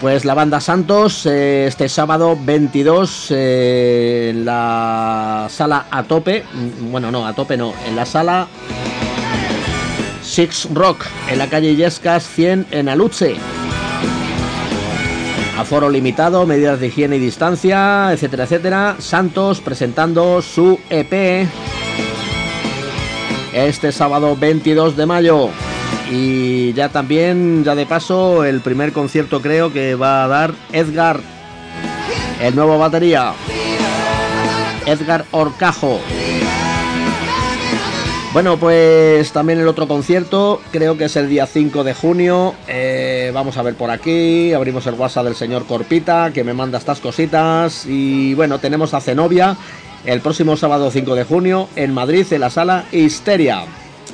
[0.00, 6.90] Pues la banda Santos, eh, este sábado 22 eh, en la sala a tope, mm,
[6.90, 8.48] bueno no, a tope no, en la sala
[10.22, 13.36] Six Rock, en la calle Yescas 100 en Aluche.
[15.58, 18.96] Aforo limitado, medidas de higiene y distancia, etcétera, etcétera.
[19.00, 21.46] Santos presentando su EP
[23.52, 25.50] este sábado 22 de mayo.
[26.10, 31.20] Y ya también, ya de paso, el primer concierto creo que va a dar Edgar,
[32.40, 33.32] el nuevo batería.
[34.86, 36.00] Edgar Orcajo.
[38.32, 42.54] Bueno, pues también el otro concierto, creo que es el día 5 de junio.
[42.68, 46.78] Eh, vamos a ver por aquí, abrimos el WhatsApp del señor Corpita, que me manda
[46.78, 47.86] estas cositas.
[47.86, 49.56] Y bueno, tenemos a Zenobia
[50.04, 53.64] el próximo sábado 5 de junio en Madrid, en la sala Histeria.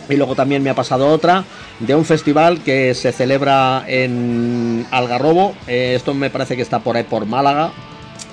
[0.08, 1.44] Y luego también me ha pasado otra
[1.80, 5.54] de un festival que se celebra en Algarrobo.
[5.66, 7.72] Eh, esto me parece que está por ahí por Málaga.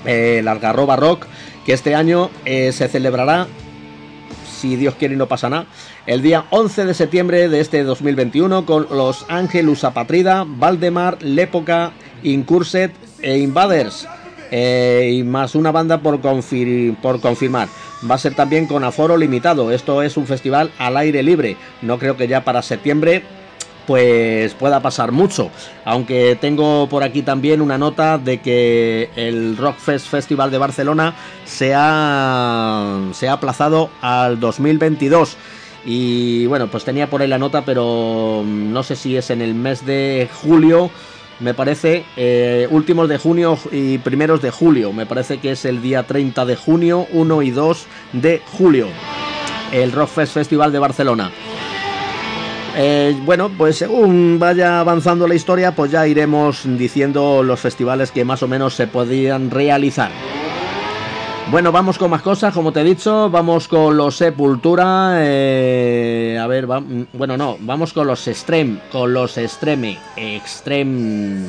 [0.05, 1.25] eh, el Algarroba Rock,
[1.65, 3.47] que este año eh, se celebrará,
[4.59, 5.65] si Dios quiere y no pasa nada,
[6.05, 11.91] el día 11 de septiembre de este 2021 con los Ángelus Apatrida, Valdemar, Lépoca,
[12.23, 14.07] Incurset e Invaders.
[14.51, 17.69] Y más una banda por confirmar.
[18.09, 19.71] Va a ser también con aforo limitado.
[19.71, 21.57] Esto es un festival al aire libre.
[21.81, 23.23] No creo que ya para septiembre
[23.87, 25.49] pues pueda pasar mucho.
[25.85, 31.15] Aunque tengo por aquí también una nota de que el Rockfest Festival de Barcelona
[31.45, 35.37] se ha, se ha aplazado al 2022.
[35.85, 39.53] Y bueno, pues tenía por ahí la nota, pero no sé si es en el
[39.53, 40.89] mes de julio
[41.39, 44.93] me parece, eh, últimos de junio y primeros de julio.
[44.93, 48.87] Me parece que es el día 30 de junio, 1 y 2 de julio.
[49.71, 51.31] El Rockfest Festival de Barcelona.
[52.75, 58.25] Eh, bueno, pues según vaya avanzando la historia, pues ya iremos diciendo los festivales que
[58.25, 60.11] más o menos se podían realizar.
[61.51, 66.47] Bueno, vamos con más cosas, como te he dicho, vamos con los Sepultura, eh, a
[66.47, 71.45] ver, bueno, no, vamos con los Extreme, con los Extreme, Extreme,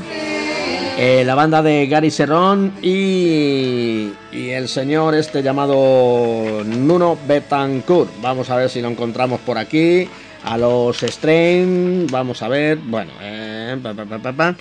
[0.99, 8.11] eh, la banda de Gary Serrón y, y el señor este llamado Nuno Betancourt.
[8.21, 10.07] Vamos a ver si lo encontramos por aquí,
[10.45, 14.55] a los Extreme, vamos a ver, bueno, eh, pa, pa, pa.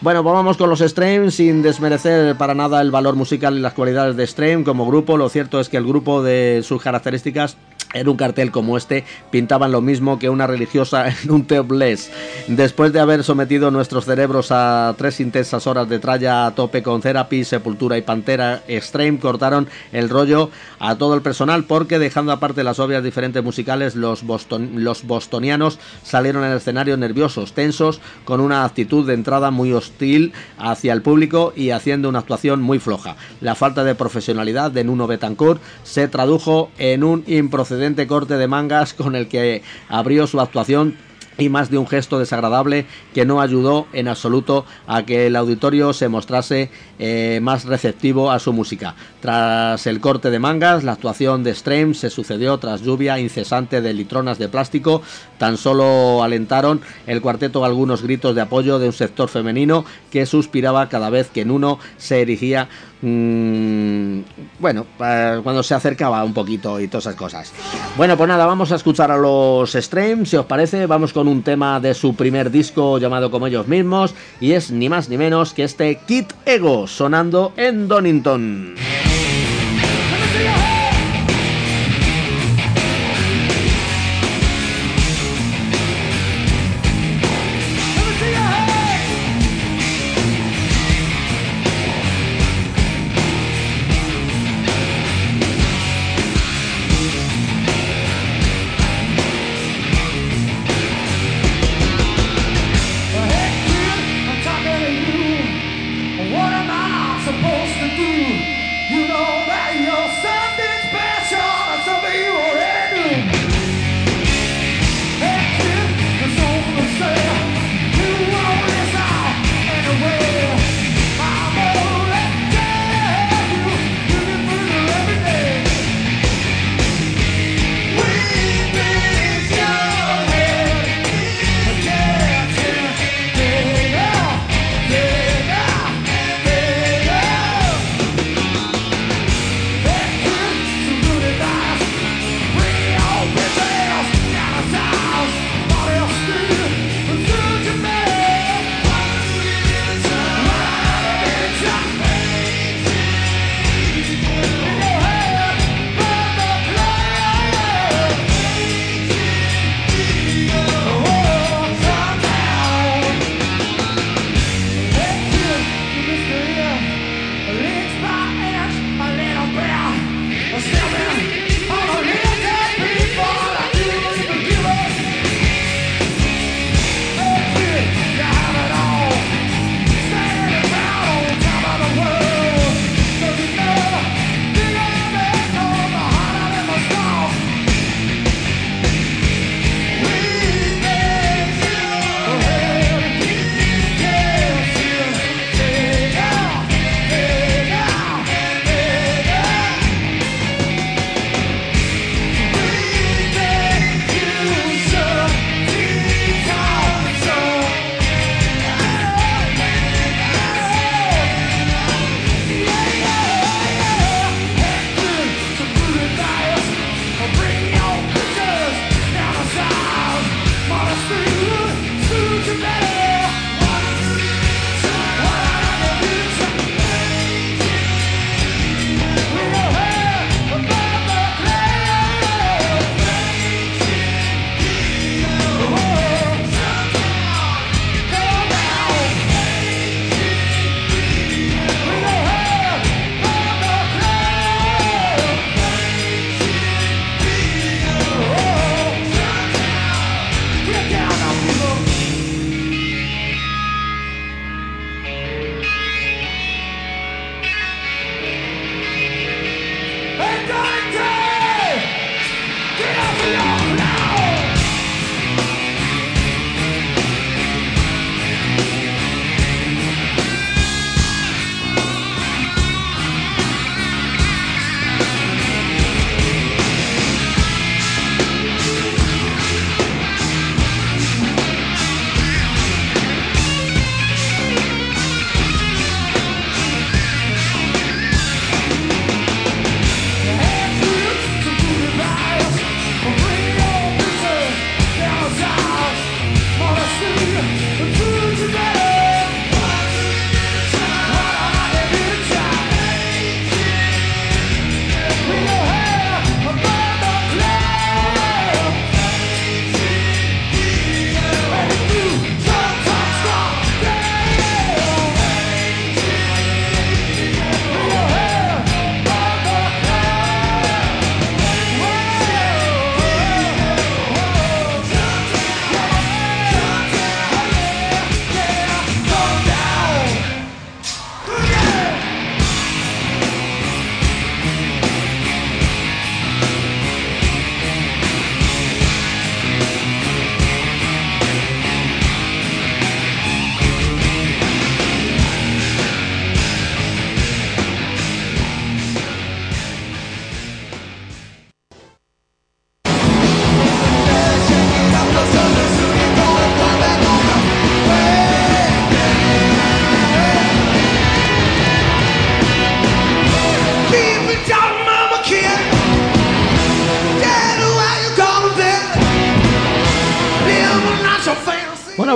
[0.00, 3.72] Bueno, pues vamos con los Stream sin desmerecer para nada el valor musical y las
[3.72, 5.16] cualidades de Stream como grupo.
[5.16, 7.56] Lo cierto es que el grupo de sus características
[7.94, 12.10] en un cartel como este pintaban lo mismo que una religiosa en un topless.
[12.48, 17.00] Después de haber sometido nuestros cerebros a tres intensas horas de tralla a tope con
[17.00, 22.62] Therapy, Sepultura y Pantera, Extreme cortaron el rollo a todo el personal porque dejando aparte
[22.64, 28.64] las obvias diferentes musicales, los, boston- los bostonianos salieron al escenario nerviosos, tensos, con una
[28.64, 33.16] actitud de entrada muy hostil hacia el público y haciendo una actuación muy floja.
[33.40, 38.94] La falta de profesionalidad de Nuno Betancourt se tradujo en un improcedente corte de mangas
[38.94, 40.96] con el que abrió su actuación
[41.38, 42.84] y más de un gesto desagradable
[43.14, 48.40] que no ayudó en absoluto a que el auditorio se mostrase eh, más receptivo a
[48.40, 48.96] su música.
[49.20, 53.94] Tras el corte de mangas, la actuación de Stream se sucedió tras lluvia incesante de
[53.94, 55.02] litronas de plástico.
[55.38, 60.88] Tan solo alentaron el cuarteto algunos gritos de apoyo de un sector femenino que suspiraba
[60.88, 62.68] cada vez que en uno se erigía
[63.02, 64.20] mm,
[64.58, 67.52] bueno, cuando se acercaba un poquito y todas esas cosas.
[67.96, 71.42] Bueno, pues nada, vamos a escuchar a los Streams, si os parece, vamos con un
[71.42, 75.54] tema de su primer disco llamado como ellos mismos, y es ni más ni menos
[75.54, 78.74] que este Kit Ego sonando en Donington.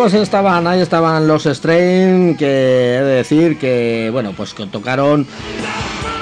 [0.03, 5.29] Estaban, ahí estaban los Strain, que he de decir que, bueno, pues que tocaron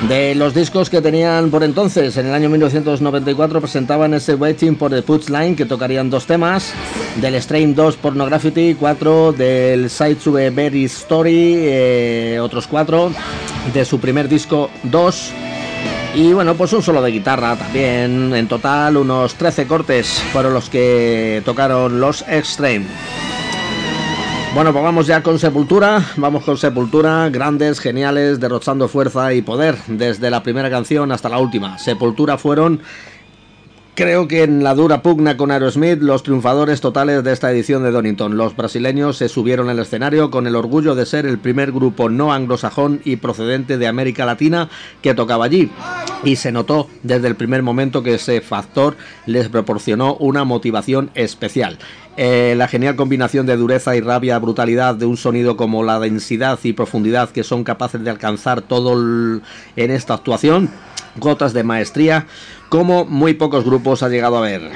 [0.06, 2.14] de los discos que tenían por entonces.
[2.18, 6.74] En el año 1994 presentaban ese Waiting for the Punchline, que tocarían dos temas,
[7.22, 13.10] del Strain 2 Pornography, cuatro del Side to a Very Story, eh, otros cuatro,
[13.72, 15.32] de su primer disco 2.
[16.16, 18.34] Y bueno, pues un solo de guitarra también.
[18.34, 22.84] En total, unos 13 cortes fueron los que tocaron los Extreme.
[24.52, 26.04] Bueno, pues vamos ya con Sepultura.
[26.16, 31.38] Vamos con Sepultura, grandes, geniales, derrochando fuerza y poder desde la primera canción hasta la
[31.38, 31.78] última.
[31.78, 32.80] Sepultura fueron
[34.00, 37.90] Creo que en la dura pugna con Aerosmith, los triunfadores totales de esta edición de
[37.90, 42.08] Donington, los brasileños se subieron al escenario con el orgullo de ser el primer grupo
[42.08, 44.70] no anglosajón y procedente de América Latina
[45.02, 45.70] que tocaba allí.
[46.24, 48.96] Y se notó desde el primer momento que ese factor
[49.26, 51.78] les proporcionó una motivación especial.
[52.22, 56.58] Eh, la genial combinación de dureza y rabia, brutalidad de un sonido como la densidad
[56.62, 59.40] y profundidad que son capaces de alcanzar todo
[59.74, 60.68] en esta actuación,
[61.16, 62.26] gotas de maestría,
[62.68, 64.70] como muy pocos grupos ha llegado a ver.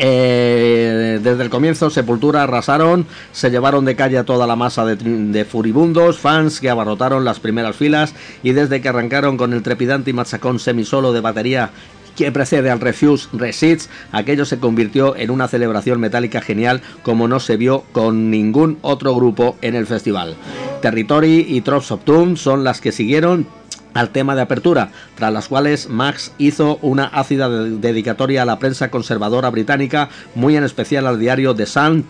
[0.00, 4.96] Eh, desde el comienzo, Sepultura arrasaron, se llevaron de calle a toda la masa de,
[4.96, 8.12] de furibundos, fans que abarrotaron las primeras filas
[8.42, 11.70] y desde que arrancaron con el trepidante y machacón semisolo de batería
[12.18, 17.38] que precede al Refuse Resists, aquello se convirtió en una celebración metálica genial como no
[17.38, 20.34] se vio con ningún otro grupo en el festival.
[20.82, 23.46] Territory y Drops of Doom son las que siguieron
[23.94, 28.58] al tema de apertura, tras las cuales Max hizo una ácida de- dedicatoria a la
[28.58, 32.04] prensa conservadora británica, muy en especial al diario The Sun,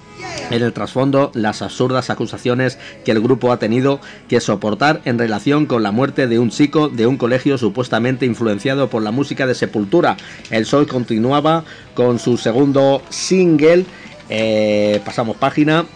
[0.51, 5.67] en el trasfondo las absurdas acusaciones que el grupo ha tenido que soportar en relación
[5.67, 9.55] con la muerte de un chico de un colegio supuestamente influenciado por la música de
[9.55, 10.17] Sepultura.
[10.51, 11.65] El show continuaba
[11.95, 13.85] con su segundo single,
[14.29, 15.87] eh, pasamos página,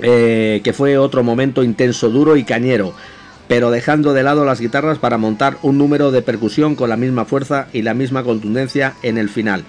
[0.00, 2.94] eh, que fue otro momento intenso, duro y cañero,
[3.52, 7.26] pero dejando de lado las guitarras para montar un número de percusión con la misma
[7.26, 9.64] fuerza y la misma contundencia en el final.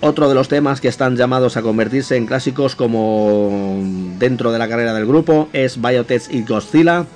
[0.00, 3.82] Otro de los temas que están llamados a convertirse en clásicos como
[4.20, 7.06] dentro de la carrera del grupo es Biotech y Godzilla.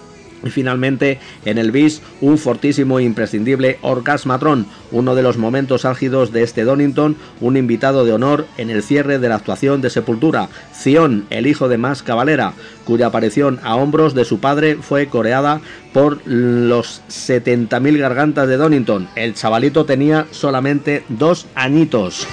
[0.44, 6.32] Y finalmente, en el bis, un fortísimo e imprescindible Orgasmatron, uno de los momentos álgidos
[6.32, 10.48] de este Donington, un invitado de honor en el cierre de la actuación de Sepultura,
[10.74, 12.54] Zion, el hijo de Más Cavalera,
[12.84, 15.60] cuya aparición a hombros de su padre fue coreada
[15.92, 19.08] por los 70.000 gargantas de Donington.
[19.14, 22.26] El chavalito tenía solamente dos añitos.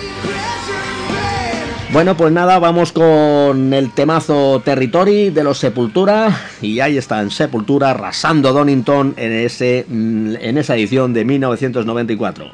[1.91, 7.89] Bueno, pues nada, vamos con el temazo Territory de los Sepultura y ahí están Sepultura
[7.89, 12.51] arrasando Donington en ese mm, en esa edición de 1994.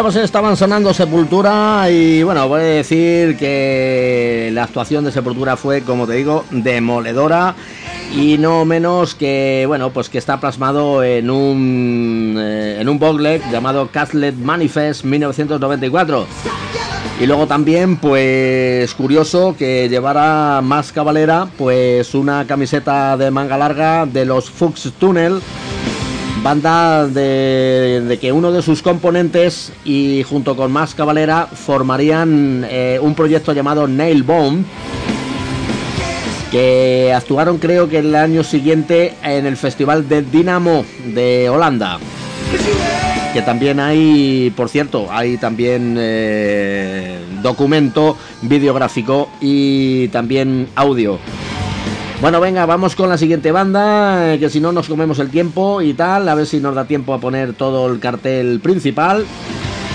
[0.00, 5.82] Pues estaban sonando Sepultura y bueno, voy a decir que la actuación de Sepultura fue,
[5.82, 7.54] como te digo, demoledora
[8.14, 13.42] y no menos que, bueno, pues que está plasmado en un, eh, en un booklet
[13.50, 16.26] llamado Castle Manifest 1994.
[17.20, 24.06] Y luego también, pues curioso que llevara más cabalera, pues una camiseta de manga larga
[24.06, 25.42] de los Fuchs Tunnel
[26.48, 33.14] banda de, que uno de sus componentes y junto con más cabalera formarían eh, un
[33.14, 34.64] proyecto llamado Nail Bomb
[36.50, 41.98] que actuaron creo que el año siguiente en el festival de Dynamo de Holanda.
[43.34, 51.18] Que también hay por cierto hay también eh, documento videográfico y también audio
[52.20, 55.80] bueno, venga, vamos con la siguiente banda, eh, que si no nos comemos el tiempo
[55.82, 59.24] y tal, a ver si nos da tiempo a poner todo el cartel principal.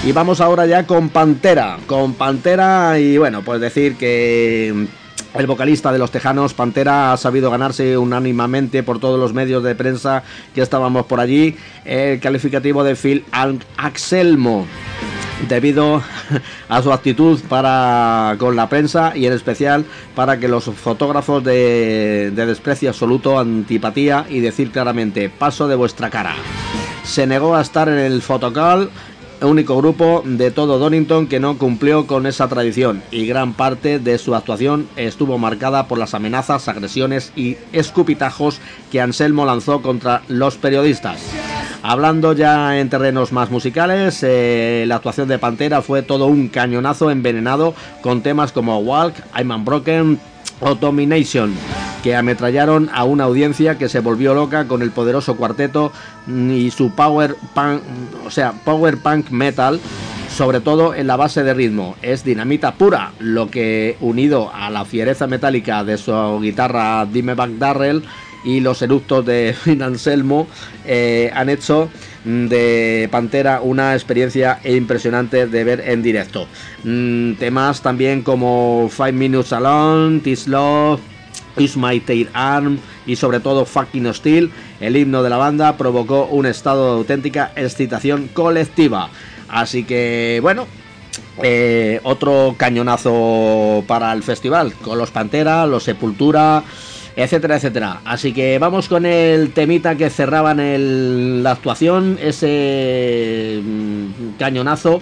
[0.06, 4.88] Y vamos ahora ya con Pantera, con Pantera y bueno, pues decir que
[5.34, 9.76] el vocalista de los Tejanos, Pantera, ha sabido ganarse unánimamente por todos los medios de
[9.76, 10.24] prensa
[10.56, 13.26] que estábamos por allí el calificativo de Phil
[13.78, 14.66] Axelmo
[15.48, 16.02] debido
[16.70, 22.32] a su actitud para con la prensa y en especial para que los fotógrafos de,
[22.34, 26.36] de desprecio absoluto, antipatía y decir claramente paso de vuestra cara.
[27.04, 28.90] Se negó a estar en el fotocall
[29.46, 34.18] único grupo de todo Donington que no cumplió con esa tradición y gran parte de
[34.18, 38.60] su actuación estuvo marcada por las amenazas, agresiones y escupitajos
[38.92, 41.22] que Anselmo lanzó contra los periodistas.
[41.82, 47.12] Hablando ya en terrenos más musicales, eh, la actuación de Pantera fue todo un cañonazo
[47.12, 50.20] envenenado con temas como Walk, I'm Unbroken
[50.60, 51.54] o Domination,
[52.04, 55.92] que ametrallaron a una audiencia que se volvió loca con el poderoso cuarteto
[56.28, 57.82] y su power punk,
[58.26, 59.80] o sea, power punk metal
[60.34, 61.96] sobre todo en la base de ritmo.
[62.02, 68.04] Es dinamita pura, lo que unido a la fiereza metálica de su guitarra Dime Darrell
[68.44, 70.48] y los eructos de Finn Anselmo
[70.86, 71.90] eh, han hecho
[72.26, 76.48] de Pantera una experiencia impresionante de ver en directo.
[76.84, 81.00] Mm, temas también como Five Minutes Alone, This Love,
[81.58, 86.26] Is My Tail Arm y sobre todo Fucking Steel, el himno de la banda provocó
[86.26, 89.10] un estado de auténtica excitación colectiva.
[89.50, 90.66] Así que bueno,
[91.42, 96.64] eh, otro cañonazo para el festival, con los Pantera, los Sepultura,
[97.16, 98.02] etcétera, etcétera.
[98.06, 105.02] Así que vamos con el temita que cerraban el, la actuación, ese mm, cañonazo.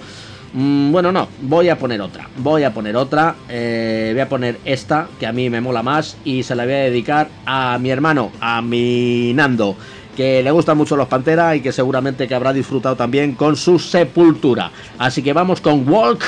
[0.53, 2.27] Mm, bueno, no, voy a poner otra.
[2.37, 3.35] Voy a poner otra.
[3.49, 6.17] eh, voy a poner esta, que a mí me mola más.
[6.25, 9.75] Y se la voy a dedicar a mi hermano, a mi Nando.
[10.15, 13.79] Que le gustan mucho los Pantera y que seguramente que habrá disfrutado también con su
[13.79, 14.69] sepultura.
[14.97, 16.21] Así que vamos con Walk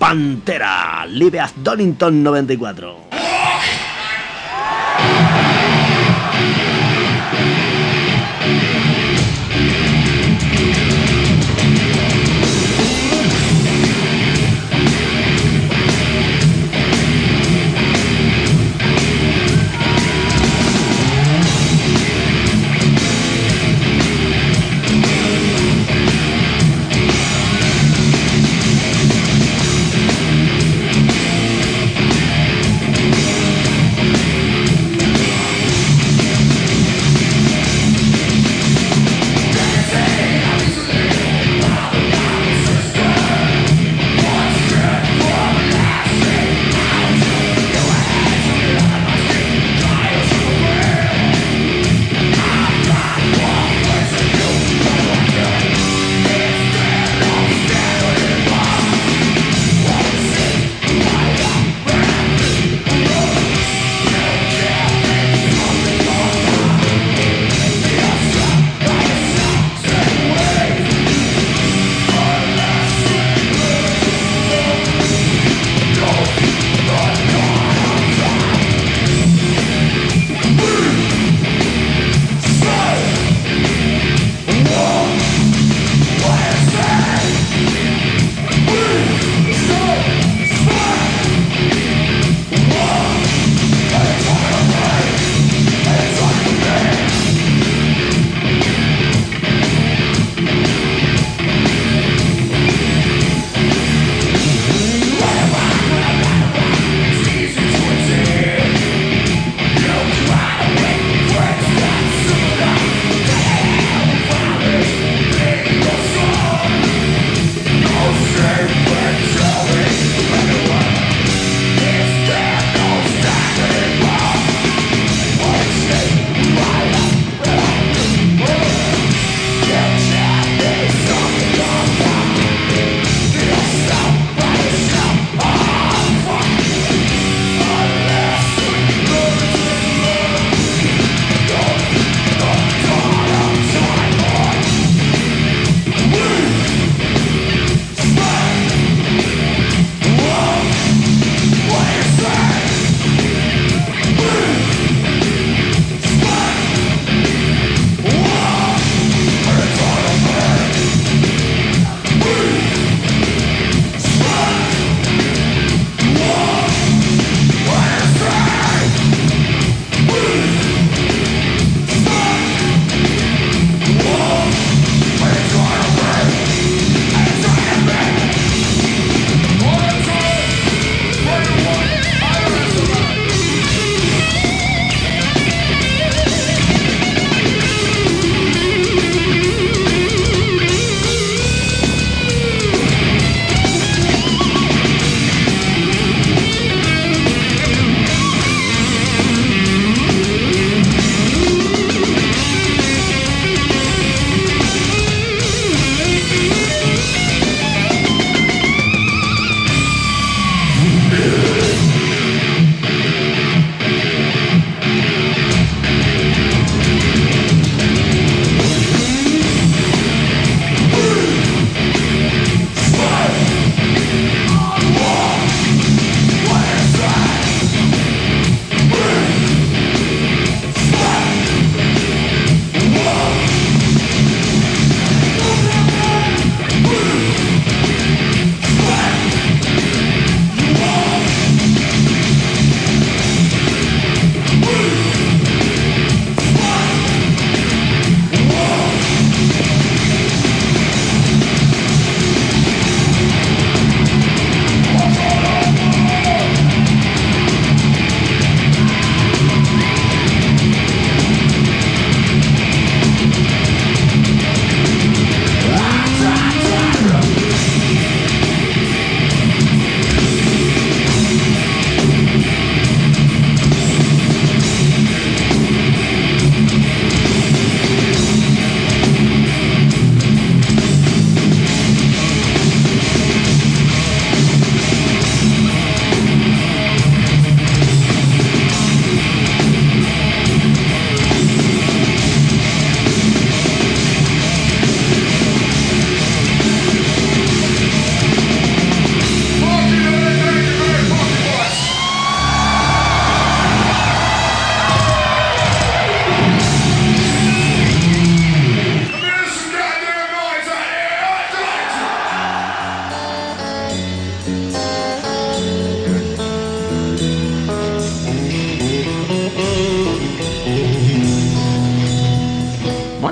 [0.00, 1.06] Pantera.
[1.06, 3.19] Live at Donington 94.
[5.02, 5.59] Thank you.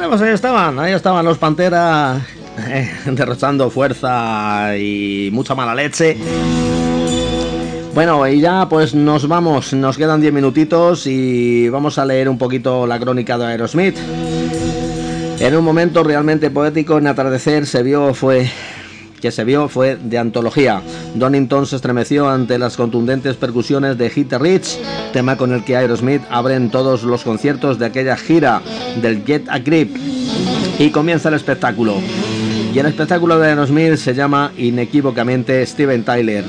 [0.09, 2.26] Pues ahí estaban, ahí estaban los Pantera
[2.66, 6.16] eh, derrochando fuerza y mucha mala leche.
[7.94, 12.39] Bueno, y ya pues nos vamos, nos quedan 10 minutitos y vamos a leer un
[12.39, 13.98] poquito la crónica de Aerosmith.
[15.40, 18.51] En un momento realmente poético en atardecer se vio fue
[19.20, 20.82] que se vio fue de antología.
[21.14, 24.78] Donington se estremeció ante las contundentes percusiones de Hit the Rich,
[25.12, 28.62] tema con el que Aerosmith abren todos los conciertos de aquella gira
[29.00, 29.96] del Get a Grip.
[30.78, 31.96] Y comienza el espectáculo.
[32.72, 36.44] Y el espectáculo de Aerosmith se llama inequívocamente Steven Tyler.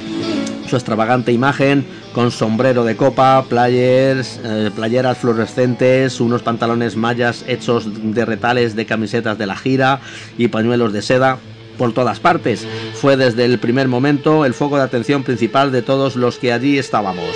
[0.68, 1.84] Su extravagante imagen,
[2.14, 8.86] con sombrero de copa, players, eh, playeras fluorescentes, unos pantalones mallas hechos de retales de
[8.86, 10.00] camisetas de la gira
[10.38, 11.40] y pañuelos de seda,
[11.80, 12.68] por todas partes.
[12.94, 16.78] Fue desde el primer momento el foco de atención principal de todos los que allí
[16.78, 17.36] estábamos.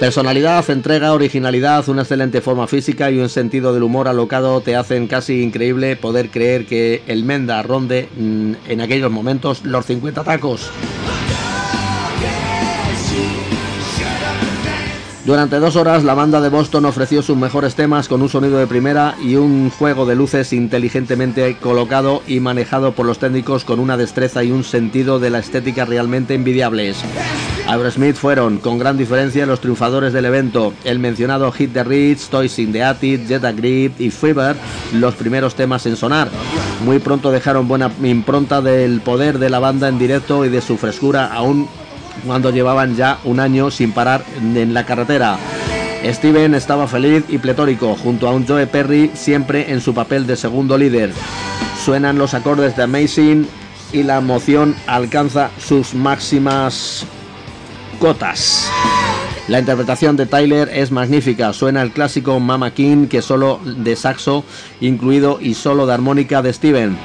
[0.00, 5.06] Personalidad, entrega, originalidad, una excelente forma física y un sentido del humor alocado te hacen
[5.06, 10.70] casi increíble poder creer que el Menda ronde mm, en aquellos momentos los 50 tacos.
[15.24, 18.66] Durante dos horas la banda de Boston ofreció sus mejores temas con un sonido de
[18.66, 23.96] primera y un juego de luces inteligentemente colocado y manejado por los técnicos con una
[23.96, 27.02] destreza y un sentido de la estética realmente envidiables.
[27.66, 30.74] Aerosmith fueron, con gran diferencia, los triunfadores del evento.
[30.84, 34.54] El mencionado Hit the Rich, Toys in the Attic, Jet Grip y Fever,
[34.92, 36.28] los primeros temas en sonar.
[36.84, 40.76] Muy pronto dejaron buena impronta del poder de la banda en directo y de su
[40.76, 41.66] frescura aún
[42.26, 45.38] cuando llevaban ya un año sin parar en la carretera.
[46.04, 50.36] Steven estaba feliz y pletórico, junto a un Joe Perry siempre en su papel de
[50.36, 51.12] segundo líder.
[51.82, 53.48] Suenan los acordes de Amazing
[53.92, 57.06] y la emoción alcanza sus máximas
[57.98, 58.68] cotas.
[59.46, 64.42] La interpretación de Tyler es magnífica, suena el clásico Mama King que solo de saxo
[64.80, 66.96] incluido y solo de armónica de Steven.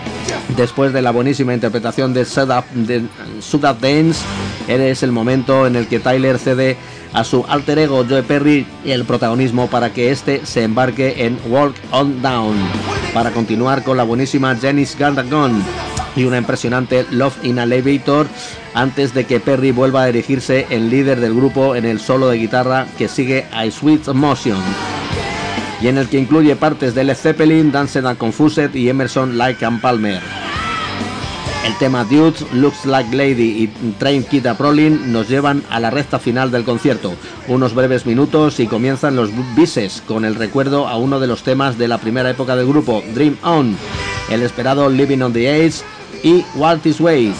[0.55, 4.23] Después de la buenísima interpretación de Shut Up, Dance,
[4.69, 6.77] es el momento en el que Tyler cede
[7.11, 11.75] a su alter ego Joe Perry el protagonismo para que éste se embarque en Walk
[11.91, 12.55] On Down,
[13.13, 15.61] para continuar con la buenísima Janice Gardagon
[16.15, 18.27] y una impresionante Love in Elevator
[18.73, 22.37] antes de que Perry vuelva a erigirse en líder del grupo en el solo de
[22.37, 24.57] guitarra que sigue a Sweet Motion
[25.81, 29.65] y en el que incluye partes de Led Zeppelin, Dancing and Confused y Emerson Like
[29.65, 30.19] and Palmer.
[31.65, 33.67] El tema Dude, Looks Like Lady y
[33.97, 37.13] Train Kid a Prolin nos llevan a la recta final del concierto.
[37.47, 41.77] Unos breves minutos y comienzan los bises con el recuerdo a uno de los temas
[41.77, 43.77] de la primera época del grupo, Dream On,
[44.29, 45.81] el esperado Living on the Edge
[46.23, 47.33] y Walt This Way,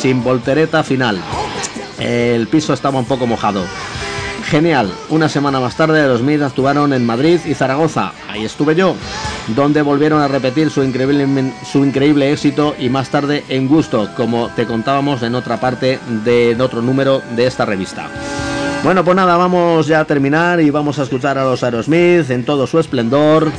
[0.00, 1.20] sin voltereta final.
[1.98, 3.62] El piso estaba un poco mojado.
[4.46, 8.96] Genial, una semana más tarde los Mid actuaron en Madrid y Zaragoza, ahí estuve yo,
[9.48, 14.48] donde volvieron a repetir su increíble, su increíble éxito y más tarde en gusto, como
[14.48, 18.08] te contábamos en otra parte de en otro número de esta revista.
[18.82, 22.44] Bueno, pues nada, vamos ya a terminar y vamos a escuchar a los Aerosmith en
[22.44, 23.52] todo su esplendor.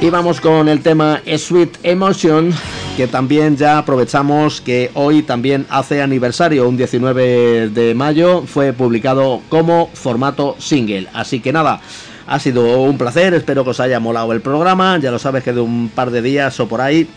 [0.00, 2.52] Y vamos con el tema Sweet Emotion,
[2.96, 9.40] que también ya aprovechamos que hoy también hace aniversario, un 19 de mayo, fue publicado
[9.48, 11.08] como formato single.
[11.14, 11.80] Así que nada,
[12.26, 15.54] ha sido un placer, espero que os haya molado el programa, ya lo sabes que
[15.54, 17.08] de un par de días o por ahí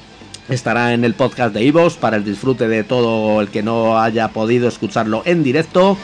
[0.47, 4.29] estará en el podcast de Ivos para el disfrute de todo el que no haya
[4.29, 5.97] podido escucharlo en directo.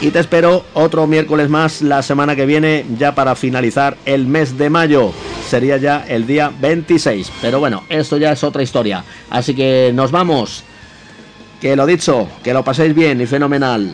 [0.00, 4.56] Y te espero otro miércoles más la semana que viene, ya para finalizar el mes
[4.56, 5.12] de mayo.
[5.48, 7.32] Sería ya el día 26.
[7.42, 9.02] Pero bueno, esto ya es otra historia.
[9.28, 10.62] Así que nos vamos.
[11.60, 13.92] Que lo dicho, que lo paséis bien y fenomenal.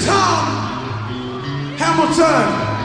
[0.00, 0.46] Tom
[1.76, 2.79] Hamilton.